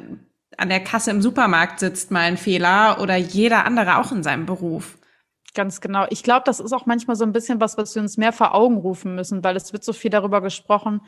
[0.58, 4.46] an der Kasse im Supermarkt sitzt, mal einen Fehler oder jeder andere auch in seinem
[4.46, 4.98] Beruf.
[5.54, 6.06] Ganz genau.
[6.10, 8.54] Ich glaube, das ist auch manchmal so ein bisschen was, was wir uns mehr vor
[8.54, 11.02] Augen rufen müssen, weil es wird so viel darüber gesprochen,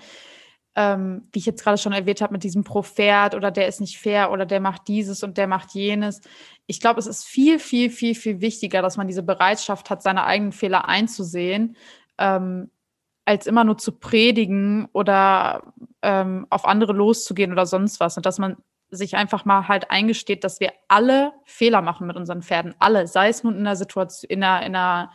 [0.75, 3.97] ähm, wie ich jetzt gerade schon erwähnt habe, mit diesem Pro-Pferd oder der ist nicht
[3.97, 6.21] fair oder der macht dieses und der macht jenes.
[6.65, 10.23] Ich glaube, es ist viel, viel, viel, viel wichtiger, dass man diese Bereitschaft hat, seine
[10.23, 11.75] eigenen Fehler einzusehen,
[12.17, 12.71] ähm,
[13.25, 18.15] als immer nur zu predigen oder ähm, auf andere loszugehen oder sonst was.
[18.15, 18.57] Und dass man
[18.89, 22.75] sich einfach mal halt eingesteht, dass wir alle Fehler machen mit unseren Pferden.
[22.79, 25.11] Alle, sei es nun in einer Situation, in einer, in einer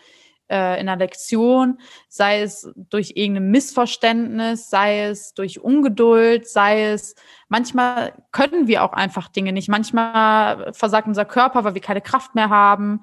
[0.48, 1.78] äh, in der Lektion,
[2.08, 7.14] sei es durch irgendein Missverständnis, sei es durch Ungeduld, sei es,
[7.48, 9.68] manchmal können wir auch einfach Dinge nicht.
[9.68, 13.02] Manchmal versagt unser Körper, weil wir keine Kraft mehr haben.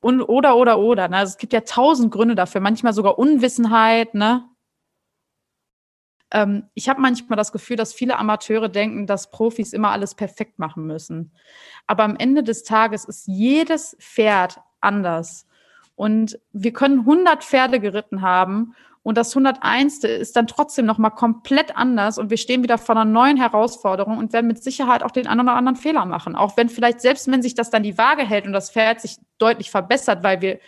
[0.00, 1.08] Und, oder, oder, oder.
[1.08, 1.16] Ne?
[1.18, 4.46] Also es gibt ja tausend Gründe dafür, manchmal sogar Unwissenheit, ne?
[6.32, 10.58] Ähm, ich habe manchmal das Gefühl, dass viele Amateure denken, dass Profis immer alles perfekt
[10.58, 11.32] machen müssen.
[11.86, 15.46] Aber am Ende des Tages ist jedes Pferd anders.
[16.00, 20.02] Und wir können 100 Pferde geritten haben und das 101.
[20.04, 24.32] ist dann trotzdem nochmal komplett anders und wir stehen wieder vor einer neuen Herausforderung und
[24.32, 26.36] werden mit Sicherheit auch den einen oder anderen Fehler machen.
[26.36, 29.18] Auch wenn vielleicht, selbst wenn sich das dann die Waage hält und das Pferd sich
[29.36, 30.58] deutlich verbessert, weil wir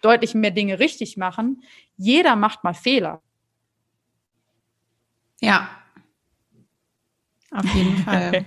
[0.00, 1.62] deutlich mehr Dinge richtig machen,
[1.98, 3.20] jeder macht mal Fehler.
[5.42, 5.68] Ja.
[7.50, 8.46] Auf jeden Fall.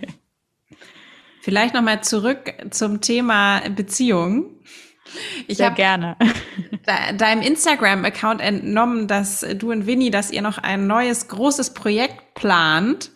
[1.41, 4.57] Vielleicht nochmal zurück zum Thema Beziehung.
[5.47, 6.18] Ich Sehr gerne.
[7.18, 13.12] deinem Instagram-Account entnommen, dass du und Winnie, dass ihr noch ein neues großes Projekt plant.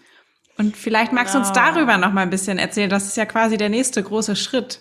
[0.57, 1.43] Und vielleicht magst genau.
[1.45, 1.73] du uns genau.
[1.73, 2.89] darüber noch mal ein bisschen erzählen.
[2.89, 4.79] Das ist ja quasi der nächste große Schritt.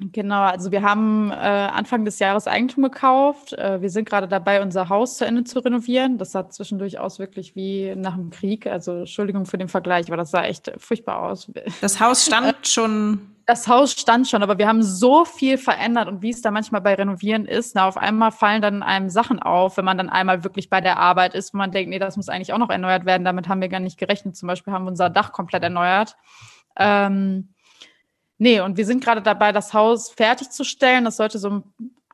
[0.00, 3.52] Genau, also wir haben äh, Anfang des Jahres Eigentum gekauft.
[3.52, 6.18] Äh, wir sind gerade dabei, unser Haus zu Ende zu renovieren.
[6.18, 8.66] Das sah zwischendurch aus wirklich wie nach dem Krieg.
[8.66, 11.48] Also Entschuldigung für den Vergleich, aber das sah echt furchtbar aus.
[11.80, 16.22] Das Haus stand schon das Haus stand schon, aber wir haben so viel verändert und
[16.22, 19.76] wie es da manchmal bei Renovieren ist, na, auf einmal fallen dann einem Sachen auf,
[19.76, 22.28] wenn man dann einmal wirklich bei der Arbeit ist, wo man denkt, nee, das muss
[22.28, 23.24] eigentlich auch noch erneuert werden.
[23.24, 24.36] Damit haben wir gar nicht gerechnet.
[24.36, 26.16] Zum Beispiel haben wir unser Dach komplett erneuert.
[26.76, 27.54] Ähm,
[28.38, 31.04] nee, und wir sind gerade dabei, das Haus fertigzustellen.
[31.04, 31.62] Das sollte so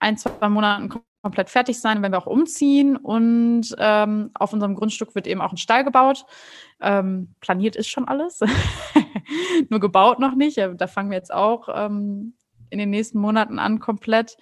[0.00, 0.88] ein, zwei Monaten
[1.22, 2.96] komplett fertig sein, wenn wir auch umziehen.
[2.96, 6.24] Und ähm, auf unserem Grundstück wird eben auch ein Stall gebaut.
[6.80, 8.40] Ähm, planiert ist schon alles,
[9.68, 10.58] nur gebaut noch nicht.
[10.58, 12.34] Da fangen wir jetzt auch ähm,
[12.70, 14.36] in den nächsten Monaten an, komplett.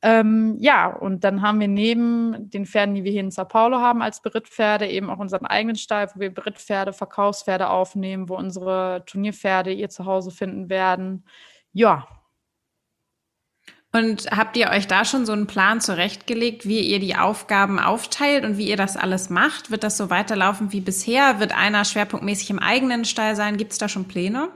[0.00, 3.78] Ähm, ja, und dann haben wir neben den Pferden, die wir hier in Sao Paulo
[3.78, 9.02] haben als Berittpferde, eben auch unseren eigenen Stall, wo wir Berittpferde, Verkaufspferde aufnehmen, wo unsere
[9.06, 11.24] Turnierpferde ihr Zuhause finden werden.
[11.72, 12.06] Ja,
[13.92, 18.44] und habt ihr euch da schon so einen Plan zurechtgelegt, wie ihr die Aufgaben aufteilt
[18.44, 19.70] und wie ihr das alles macht?
[19.70, 21.40] Wird das so weiterlaufen wie bisher?
[21.40, 23.56] Wird einer schwerpunktmäßig im eigenen Stall sein?
[23.56, 24.50] Gibt es da schon Pläne?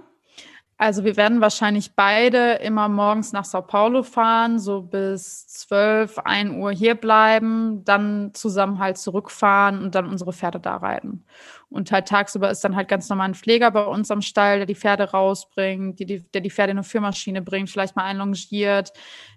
[0.79, 6.57] Also wir werden wahrscheinlich beide immer morgens nach Sao Paulo fahren, so bis 12, 1
[6.57, 11.25] Uhr hier bleiben, dann zusammen halt zurückfahren und dann unsere Pferde da reiten.
[11.68, 14.66] Und halt tagsüber ist dann halt ganz normal ein Pfleger bei uns am Stall, der
[14.66, 18.93] die Pferde rausbringt, die, der die Pferde in eine Führmaschine bringt, vielleicht mal einlongiert.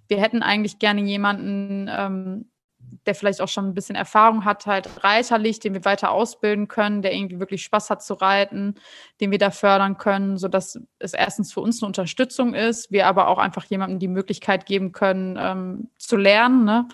[0.07, 2.49] Wir hätten eigentlich gerne jemanden, ähm,
[3.05, 7.01] der vielleicht auch schon ein bisschen Erfahrung hat, halt reiterlich, den wir weiter ausbilden können,
[7.01, 8.75] der irgendwie wirklich Spaß hat zu reiten,
[9.21, 13.27] den wir da fördern können, sodass es erstens für uns eine Unterstützung ist, wir aber
[13.27, 16.65] auch einfach jemandem die Möglichkeit geben können, ähm, zu lernen.
[16.65, 16.87] Ne?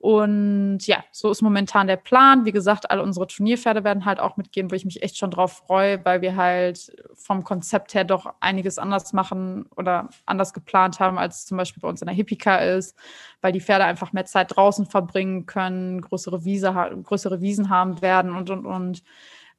[0.00, 2.46] Und ja, so ist momentan der Plan.
[2.46, 5.62] Wie gesagt, alle unsere Turnierpferde werden halt auch mitgehen, wo ich mich echt schon drauf
[5.66, 11.18] freue, weil wir halt vom Konzept her doch einiges anders machen oder anders geplant haben,
[11.18, 12.96] als zum Beispiel bei uns in der Hippika ist,
[13.42, 16.72] weil die Pferde einfach mehr Zeit draußen verbringen können, größere, Wiese,
[17.04, 19.02] größere Wiesen haben werden und, und, und.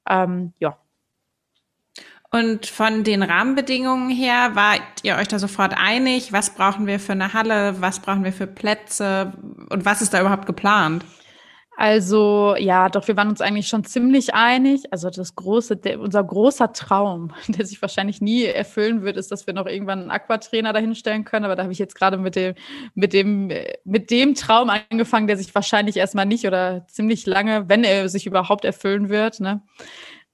[0.09, 0.75] Ähm, ja,
[2.33, 6.31] und von den Rahmenbedingungen her, wart ihr euch da sofort einig?
[6.31, 7.81] Was brauchen wir für eine Halle?
[7.81, 9.33] Was brauchen wir für Plätze?
[9.71, 11.03] Und was ist da überhaupt geplant?
[11.77, 14.83] Also ja, doch wir waren uns eigentlich schon ziemlich einig.
[14.91, 19.47] Also das große, der, unser großer Traum, der sich wahrscheinlich nie erfüllen wird, ist, dass
[19.47, 21.45] wir noch irgendwann einen Aquatrainer dahinstellen können.
[21.45, 22.53] Aber da habe ich jetzt gerade mit dem,
[22.93, 23.51] mit dem,
[23.83, 28.27] mit dem Traum angefangen, der sich wahrscheinlich erstmal nicht oder ziemlich lange, wenn er sich
[28.27, 29.39] überhaupt erfüllen wird.
[29.39, 29.61] Ne?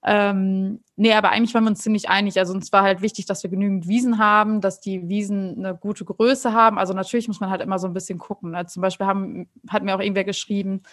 [0.09, 2.39] Ähm, nee, aber eigentlich waren wir uns ziemlich einig.
[2.39, 6.05] Also uns war halt wichtig, dass wir genügend Wiesen haben, dass die Wiesen eine gute
[6.05, 6.79] Größe haben.
[6.79, 8.51] Also natürlich muss man halt immer so ein bisschen gucken.
[8.51, 8.65] Ne?
[8.67, 10.83] Zum Beispiel haben, hat mir auch irgendwer geschrieben,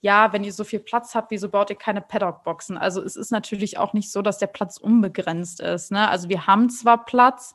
[0.00, 2.76] ja, wenn ihr so viel Platz habt, wieso baut ihr keine Paddock-Boxen?
[2.76, 5.92] Also es ist natürlich auch nicht so, dass der Platz unbegrenzt ist.
[5.92, 6.08] Ne?
[6.08, 7.54] Also wir haben zwar Platz,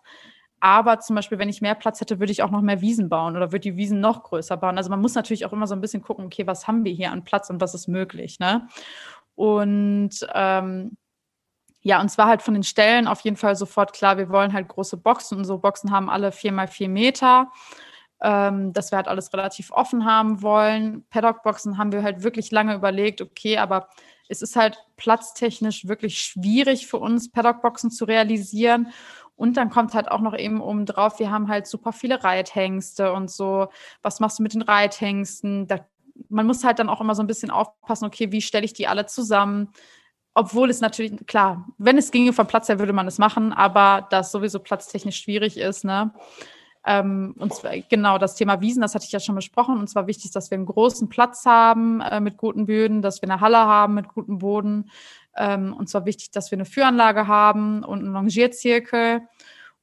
[0.61, 3.35] aber zum Beispiel, wenn ich mehr Platz hätte, würde ich auch noch mehr Wiesen bauen
[3.35, 4.77] oder würde die Wiesen noch größer bauen.
[4.77, 7.11] Also man muss natürlich auch immer so ein bisschen gucken, okay, was haben wir hier
[7.11, 8.39] an Platz und was ist möglich.
[8.39, 8.69] Ne?
[9.35, 10.97] Und ähm,
[11.81, 14.67] ja, und zwar halt von den Stellen auf jeden Fall sofort klar, wir wollen halt
[14.67, 15.37] große Boxen.
[15.37, 17.51] Unsere Boxen haben alle vier mal vier Meter.
[18.21, 21.05] Ähm, dass wir halt alles relativ offen haben wollen.
[21.09, 23.87] Paddock-Boxen haben wir halt wirklich lange überlegt, okay, aber
[24.27, 28.89] es ist halt platztechnisch wirklich schwierig für uns, Paddock-Boxen zu realisieren.
[29.37, 33.13] Und dann kommt halt auch noch eben oben drauf, wir haben halt super viele Reithengste
[33.13, 33.69] und so.
[34.01, 35.65] Was machst du mit den Reithengsten?
[35.67, 35.87] Da,
[36.27, 38.87] man muss halt dann auch immer so ein bisschen aufpassen, okay, wie stelle ich die
[38.87, 39.71] alle zusammen?
[40.39, 44.07] Obwohl es natürlich, klar, wenn es ginge vom Platz her, würde man es machen, aber
[44.09, 46.13] da es sowieso platztechnisch schwierig ist, ne?
[46.85, 49.77] Ähm, und zwar, genau, das Thema Wiesen, das hatte ich ja schon besprochen.
[49.77, 53.29] Und zwar wichtig, dass wir einen großen Platz haben äh, mit guten Böden, dass wir
[53.29, 54.89] eine Halle haben mit gutem Boden.
[55.35, 59.27] Ähm, und zwar wichtig, dass wir eine Führanlage haben und einen Longierzirkel.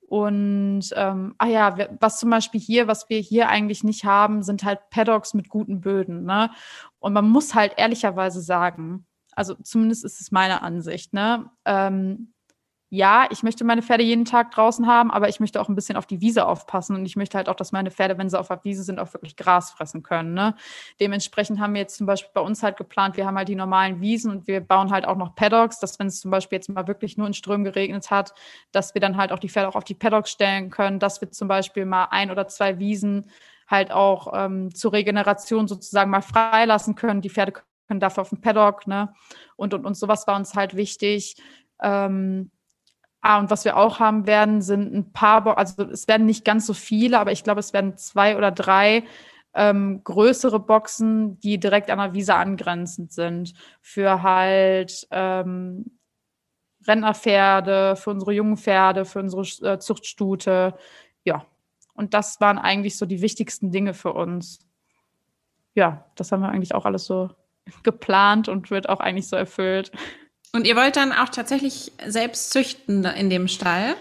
[0.08, 4.64] Und ähm, ah ja, was zum Beispiel hier, was wir hier eigentlich nicht haben, sind
[4.64, 6.24] halt Paddocks mit guten Böden.
[6.24, 6.50] Ne?
[6.98, 9.04] Und man muss halt ehrlicherweise sagen,
[9.36, 11.12] Also zumindest ist es meine Ansicht.
[11.12, 11.48] Ne?
[11.64, 12.32] Ähm,
[12.88, 15.96] ja, ich möchte meine Pferde jeden Tag draußen haben, aber ich möchte auch ein bisschen
[15.96, 18.46] auf die Wiese aufpassen und ich möchte halt auch, dass meine Pferde, wenn sie auf
[18.46, 20.34] der Wiese sind, auch wirklich Gras fressen können.
[20.34, 20.54] Ne?
[21.00, 24.00] Dementsprechend haben wir jetzt zum Beispiel bei uns halt geplant, wir haben halt die normalen
[24.00, 26.86] Wiesen und wir bauen halt auch noch Paddocks, dass wenn es zum Beispiel jetzt mal
[26.86, 28.34] wirklich nur in Strömen geregnet hat,
[28.70, 31.30] dass wir dann halt auch die Pferde auch auf die Paddocks stellen können, dass wir
[31.32, 33.28] zum Beispiel mal ein oder zwei Wiesen
[33.66, 37.20] halt auch ähm, zur Regeneration sozusagen mal freilassen können.
[37.20, 39.12] Die Pferde können dafür auf den Paddock, ne?
[39.56, 41.36] Und, und, und sowas war uns halt wichtig.
[41.82, 42.50] Ähm,
[43.28, 46.44] Ah, und was wir auch haben werden, sind ein paar, Bo also es werden nicht
[46.44, 49.02] ganz so viele, aber ich glaube, es werden zwei oder drei
[49.52, 55.98] ähm, größere Boxen, die direkt an der Wiese angrenzend sind, für halt ähm,
[56.86, 60.74] Rentnerpferde, für unsere jungen Pferde, für unsere äh, Zuchtstute.
[61.24, 61.46] Ja,
[61.94, 64.60] und das waren eigentlich so die wichtigsten Dinge für uns.
[65.74, 67.30] Ja, das haben wir eigentlich auch alles so
[67.82, 69.90] geplant und wird auch eigentlich so erfüllt.
[70.52, 73.94] Und ihr wollt dann auch tatsächlich selbst züchten in dem Stall?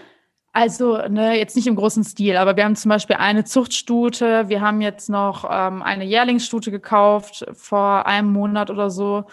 [0.52, 4.48] Also ne, jetzt nicht im großen Stil, aber wir haben zum Beispiel eine Zuchtstute.
[4.48, 9.24] Wir haben jetzt noch ähm, eine Jährlingsstute gekauft vor einem Monat oder so.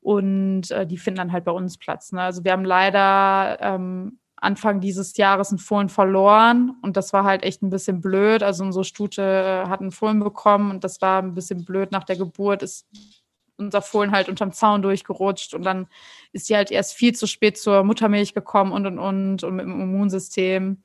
[0.00, 2.12] Und äh, die finden dann halt bei uns Platz.
[2.12, 2.22] Ne?
[2.22, 7.42] Also wir haben leider ähm, Anfang dieses Jahres einen Fohlen verloren und das war halt
[7.42, 8.42] echt ein bisschen blöd.
[8.42, 12.16] Also unsere Stute hat einen Fohlen bekommen und das war ein bisschen blöd nach der
[12.16, 12.62] Geburt.
[12.62, 12.86] Ist
[13.60, 15.86] unser Fohlen halt unterm Zaun durchgerutscht und dann
[16.32, 19.66] ist sie halt erst viel zu spät zur Muttermilch gekommen und und und und mit
[19.66, 20.82] dem Immunsystem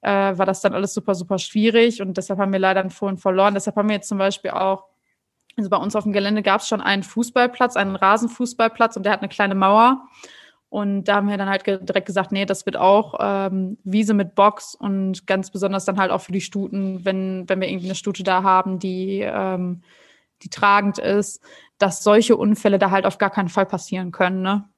[0.00, 3.18] äh, war das dann alles super, super schwierig und deshalb haben wir leider einen Fohlen
[3.18, 3.54] verloren.
[3.54, 4.84] Deshalb haben wir jetzt zum Beispiel auch,
[5.56, 9.12] also bei uns auf dem Gelände gab es schon einen Fußballplatz, einen Rasenfußballplatz und der
[9.12, 10.04] hat eine kleine Mauer.
[10.70, 14.34] Und da haben wir dann halt direkt gesagt, nee, das wird auch ähm, Wiese mit
[14.34, 17.94] Box und ganz besonders dann halt auch für die Stuten, wenn, wenn wir irgendwie eine
[17.94, 19.82] Stute da haben, die, ähm,
[20.42, 21.42] die tragend ist,
[21.78, 24.42] dass solche Unfälle da halt auf gar keinen Fall passieren können.
[24.42, 24.68] Ne?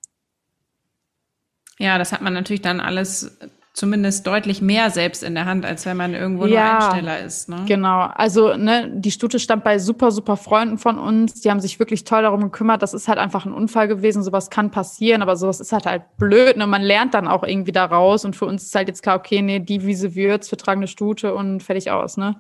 [1.78, 3.38] Ja, das hat man natürlich dann alles
[3.72, 7.48] zumindest deutlich mehr selbst in der Hand, als wenn man irgendwo ja, nur Einsteller ist.
[7.48, 7.64] Ne?
[7.66, 8.00] Genau.
[8.00, 11.40] Also ne, die Stute stand bei super, super Freunden von uns.
[11.40, 12.82] Die haben sich wirklich toll darum gekümmert.
[12.82, 14.22] Das ist halt einfach ein Unfall gewesen.
[14.22, 16.56] Sowas kann passieren, aber sowas ist halt halt blöd.
[16.56, 16.66] Ne?
[16.66, 18.24] Man lernt dann auch irgendwie daraus.
[18.24, 20.88] Und für uns ist halt jetzt klar, okay, nee, die Wiese wird's, wir tragen eine
[20.88, 22.16] Stute und fertig aus.
[22.16, 22.36] Ne?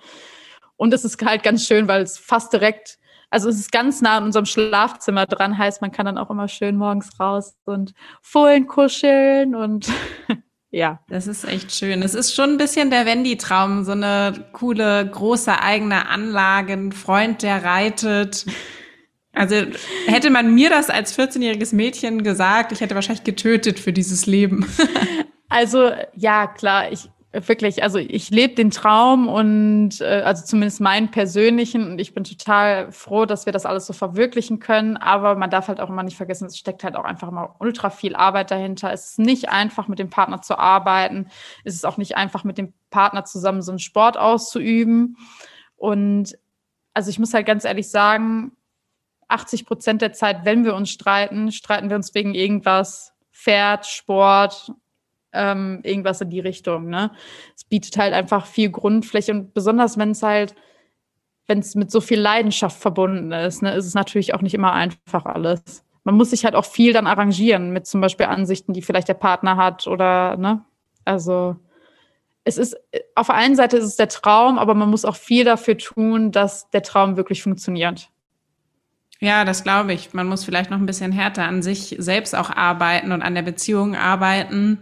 [0.76, 2.98] Und es ist halt ganz schön, weil es fast direkt
[3.30, 6.48] also es ist ganz nah an unserem Schlafzimmer dran, heißt, man kann dann auch immer
[6.48, 9.88] schön morgens raus und Fohlen kuscheln und
[10.70, 11.00] ja.
[11.08, 12.02] Das ist echt schön.
[12.02, 17.42] Es ist schon ein bisschen der Wendy-Traum, so eine coole, große eigene Anlage, ein Freund,
[17.42, 18.46] der reitet.
[19.32, 19.54] Also
[20.06, 24.66] hätte man mir das als 14-jähriges Mädchen gesagt, ich hätte wahrscheinlich getötet für dieses Leben.
[25.52, 31.10] Also ja, klar, ich wirklich, also ich lebe den Traum und äh, also zumindest meinen
[31.10, 34.96] persönlichen und ich bin total froh, dass wir das alles so verwirklichen können.
[34.96, 37.90] Aber man darf halt auch immer nicht vergessen, es steckt halt auch einfach immer ultra
[37.90, 38.92] viel Arbeit dahinter.
[38.92, 41.28] Es ist nicht einfach, mit dem Partner zu arbeiten.
[41.64, 45.16] Es ist auch nicht einfach, mit dem Partner zusammen so einen Sport auszuüben.
[45.76, 46.36] Und
[46.94, 48.52] also ich muss halt ganz ehrlich sagen,
[49.28, 54.72] 80 Prozent der Zeit, wenn wir uns streiten, streiten wir uns wegen irgendwas, Pferd, Sport,
[55.32, 56.88] ähm, irgendwas in die Richtung.
[56.88, 57.10] Ne?
[57.56, 60.54] Es bietet halt einfach viel Grundfläche und besonders wenn es halt,
[61.46, 64.72] wenn es mit so viel Leidenschaft verbunden ist, ne, ist es natürlich auch nicht immer
[64.72, 65.84] einfach alles.
[66.04, 69.14] Man muss sich halt auch viel dann arrangieren mit zum Beispiel Ansichten, die vielleicht der
[69.14, 70.64] Partner hat oder, ne?
[71.04, 71.56] Also
[72.44, 72.76] es ist,
[73.14, 76.32] auf der einen Seite ist es der Traum, aber man muss auch viel dafür tun,
[76.32, 78.10] dass der Traum wirklich funktioniert.
[79.20, 80.14] Ja, das glaube ich.
[80.14, 83.42] Man muss vielleicht noch ein bisschen härter an sich selbst auch arbeiten und an der
[83.42, 84.78] Beziehung arbeiten,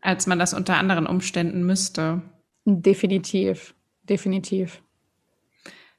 [0.00, 2.22] als man das unter anderen Umständen müsste.
[2.64, 4.82] Definitiv, definitiv.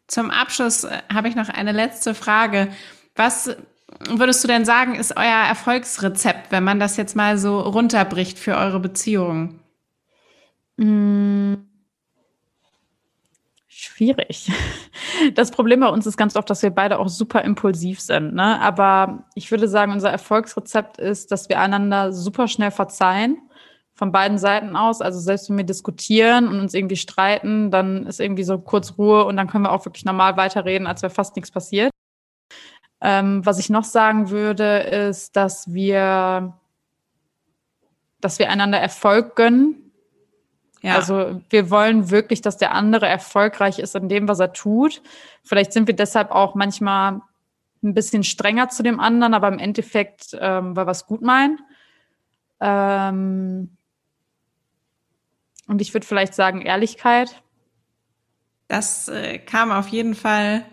[0.08, 2.70] Zum Abschluss äh, habe ich noch eine letzte Frage.
[3.16, 3.56] Was
[4.10, 8.56] würdest du denn sagen, ist euer Erfolgsrezept, wenn man das jetzt mal so runterbricht für
[8.56, 9.60] eure Beziehung?
[10.78, 11.58] Mmh.
[13.68, 14.52] Schwierig.
[15.34, 18.36] Das Problem bei uns ist ganz oft, dass wir beide auch super impulsiv sind.
[18.36, 18.62] Ne?
[18.62, 23.38] Aber ich würde sagen, unser Erfolgsrezept ist, dass wir einander super schnell verzeihen
[24.00, 25.02] von beiden Seiten aus.
[25.02, 29.26] Also selbst wenn wir diskutieren und uns irgendwie streiten, dann ist irgendwie so kurz Ruhe
[29.26, 31.92] und dann können wir auch wirklich normal weiterreden, als wäre fast nichts passiert.
[33.02, 36.54] Ähm, was ich noch sagen würde, ist, dass wir,
[38.22, 39.92] dass wir einander Erfolg gönnen.
[40.82, 40.96] Ja.
[40.96, 45.02] Also wir wollen wirklich, dass der andere erfolgreich ist in dem, was er tut.
[45.44, 47.20] Vielleicht sind wir deshalb auch manchmal
[47.84, 51.60] ein bisschen strenger zu dem anderen, aber im Endeffekt, ähm, weil wir es gut meinen.
[52.62, 53.76] Ähm,
[55.70, 57.42] und ich würde vielleicht sagen Ehrlichkeit.
[58.68, 60.66] Das äh, kam auf jeden Fall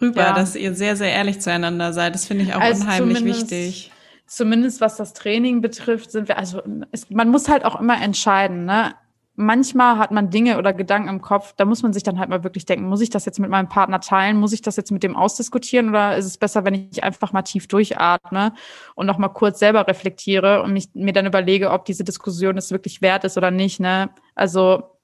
[0.00, 0.32] rüber, ja.
[0.32, 2.14] dass ihr sehr, sehr ehrlich zueinander seid.
[2.14, 3.92] Das finde ich auch also unheimlich wichtig.
[4.26, 8.64] zumindest was das Training betrifft, sind wir, also es, man muss halt auch immer entscheiden,
[8.64, 8.94] ne?
[9.36, 12.44] Manchmal hat man Dinge oder Gedanken im Kopf, da muss man sich dann halt mal
[12.44, 14.36] wirklich denken, muss ich das jetzt mit meinem Partner teilen?
[14.36, 17.42] Muss ich das jetzt mit dem ausdiskutieren oder ist es besser, wenn ich einfach mal
[17.42, 18.52] tief durchatme
[18.96, 22.70] und noch mal kurz selber reflektiere und mich, mir dann überlege, ob diese Diskussion es
[22.70, 24.10] wirklich wert ist oder nicht, ne?
[24.34, 24.98] Also,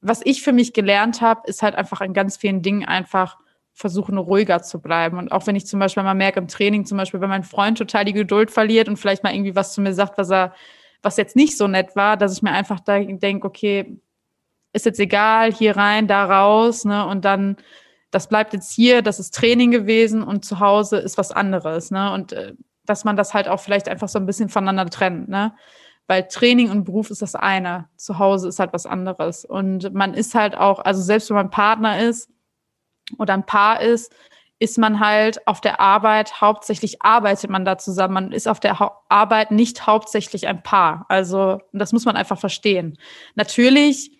[0.00, 3.38] was ich für mich gelernt habe, ist halt einfach in ganz vielen Dingen einfach
[3.72, 5.18] versuchen, ruhiger zu bleiben.
[5.18, 7.76] Und auch wenn ich zum Beispiel mal merke im Training, zum Beispiel, wenn mein Freund
[7.76, 10.54] total die Geduld verliert und vielleicht mal irgendwie was zu mir sagt, was er,
[11.06, 13.96] was jetzt nicht so nett war, dass ich mir einfach da denke, okay,
[14.72, 17.06] ist jetzt egal, hier rein, da raus, ne?
[17.06, 17.56] Und dann,
[18.10, 22.12] das bleibt jetzt hier, das ist Training gewesen und zu Hause ist was anderes, ne?
[22.12, 22.54] Und äh,
[22.84, 25.54] dass man das halt auch vielleicht einfach so ein bisschen voneinander trennt, ne?
[26.08, 29.44] Weil Training und Beruf ist das eine, zu Hause ist halt was anderes.
[29.44, 32.30] Und man ist halt auch, also selbst wenn man Partner ist,
[33.16, 34.12] oder ein Paar ist,
[34.58, 38.14] ist man halt auf der Arbeit, hauptsächlich arbeitet man da zusammen.
[38.14, 41.04] Man ist auf der ha Arbeit nicht hauptsächlich ein Paar.
[41.08, 42.98] Also das muss man einfach verstehen.
[43.34, 44.12] Natürlich,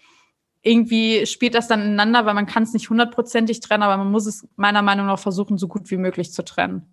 [0.63, 4.27] irgendwie spielt das dann ineinander, weil man kann es nicht hundertprozentig trennen, aber man muss
[4.27, 6.87] es meiner Meinung nach versuchen, so gut wie möglich zu trennen.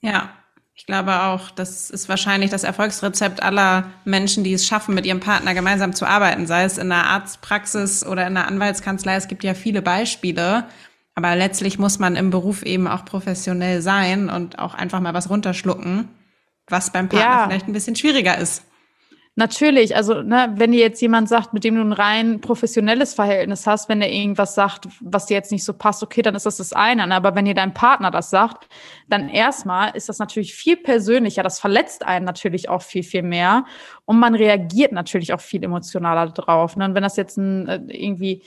[0.00, 0.30] Ja,
[0.74, 5.20] ich glaube auch, das ist wahrscheinlich das Erfolgsrezept aller Menschen, die es schaffen, mit ihrem
[5.20, 9.16] Partner gemeinsam zu arbeiten, sei es in der Arztpraxis oder in der Anwaltskanzlei.
[9.16, 10.64] Es gibt ja viele Beispiele.
[11.16, 15.30] Aber letztlich muss man im Beruf eben auch professionell sein und auch einfach mal was
[15.30, 16.10] runterschlucken,
[16.68, 17.44] was beim Partner ja.
[17.46, 18.64] vielleicht ein bisschen schwieriger ist.
[19.38, 23.66] Natürlich, also ne, wenn dir jetzt jemand sagt, mit dem du ein rein professionelles Verhältnis
[23.66, 26.56] hast, wenn er irgendwas sagt, was dir jetzt nicht so passt, okay, dann ist das
[26.56, 27.06] das eine.
[27.06, 27.14] Ne?
[27.14, 28.66] Aber wenn dir dein Partner das sagt,
[29.08, 31.42] dann erstmal ist das natürlich viel persönlicher.
[31.42, 33.66] Das verletzt einen natürlich auch viel, viel mehr.
[34.06, 36.76] Und man reagiert natürlich auch viel emotionaler drauf.
[36.76, 36.86] Ne?
[36.86, 38.42] Und wenn das jetzt ein, äh, irgendwie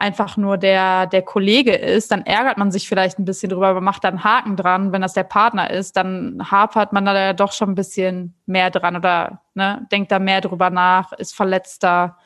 [0.00, 3.82] einfach nur der, der Kollege ist, dann ärgert man sich vielleicht ein bisschen drüber, aber
[3.82, 4.92] macht dann Haken dran.
[4.92, 8.70] Wenn das der Partner ist, dann hapert man da ja doch schon ein bisschen mehr
[8.70, 12.16] dran oder ne, denkt da mehr drüber nach, ist verletzter.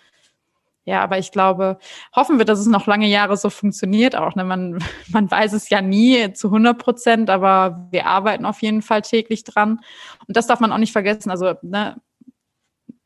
[0.84, 1.78] Ja, aber ich glaube,
[2.14, 4.36] hoffen wir, dass es noch lange Jahre so funktioniert auch.
[4.36, 4.44] Ne?
[4.44, 9.02] Man, man weiß es ja nie zu 100 Prozent, aber wir arbeiten auf jeden Fall
[9.02, 9.80] täglich dran.
[10.28, 11.30] Und das darf man auch nicht vergessen.
[11.30, 11.96] Also ne,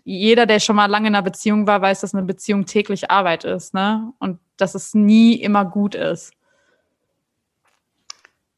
[0.04, 3.44] jeder, der schon mal lange in einer Beziehung war, weiß, dass eine Beziehung täglich Arbeit
[3.44, 4.12] ist, ne?
[4.18, 6.32] Und dass es nie immer gut ist.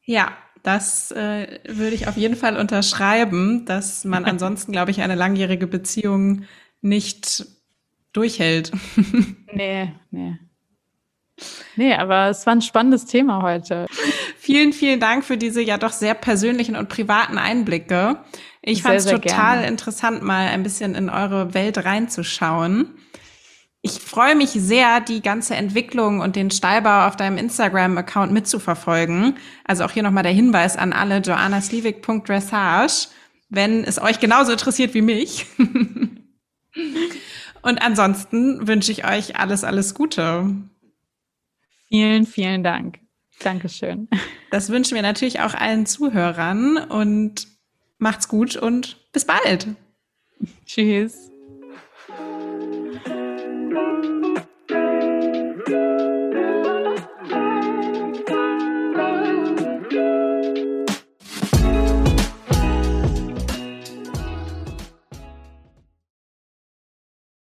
[0.03, 0.33] Ja,
[0.63, 5.67] das äh, würde ich auf jeden Fall unterschreiben, dass man ansonsten, glaube ich, eine langjährige
[5.67, 6.43] Beziehung
[6.81, 7.45] nicht
[8.13, 8.71] durchhält.
[9.53, 10.37] nee, nee.
[11.75, 13.87] Nee, aber es war ein spannendes Thema heute.
[14.37, 18.17] Vielen, vielen Dank für diese ja doch sehr persönlichen und privaten Einblicke.
[18.61, 19.67] Ich fand es total gerne.
[19.67, 22.95] interessant, mal ein bisschen in eure Welt reinzuschauen.
[23.83, 29.37] Ich freue mich sehr, die ganze Entwicklung und den Stahlbau auf deinem Instagram-Account mitzuverfolgen.
[29.63, 33.07] Also auch hier nochmal der Hinweis an alle, joannasliewig.dressage,
[33.49, 35.47] wenn es euch genauso interessiert wie mich.
[37.63, 40.55] und ansonsten wünsche ich euch alles, alles Gute.
[41.87, 42.99] Vielen, vielen Dank.
[43.39, 44.07] Dankeschön.
[44.51, 47.47] Das wünschen wir natürlich auch allen Zuhörern und
[47.97, 49.69] macht's gut und bis bald.
[50.67, 51.30] Tschüss.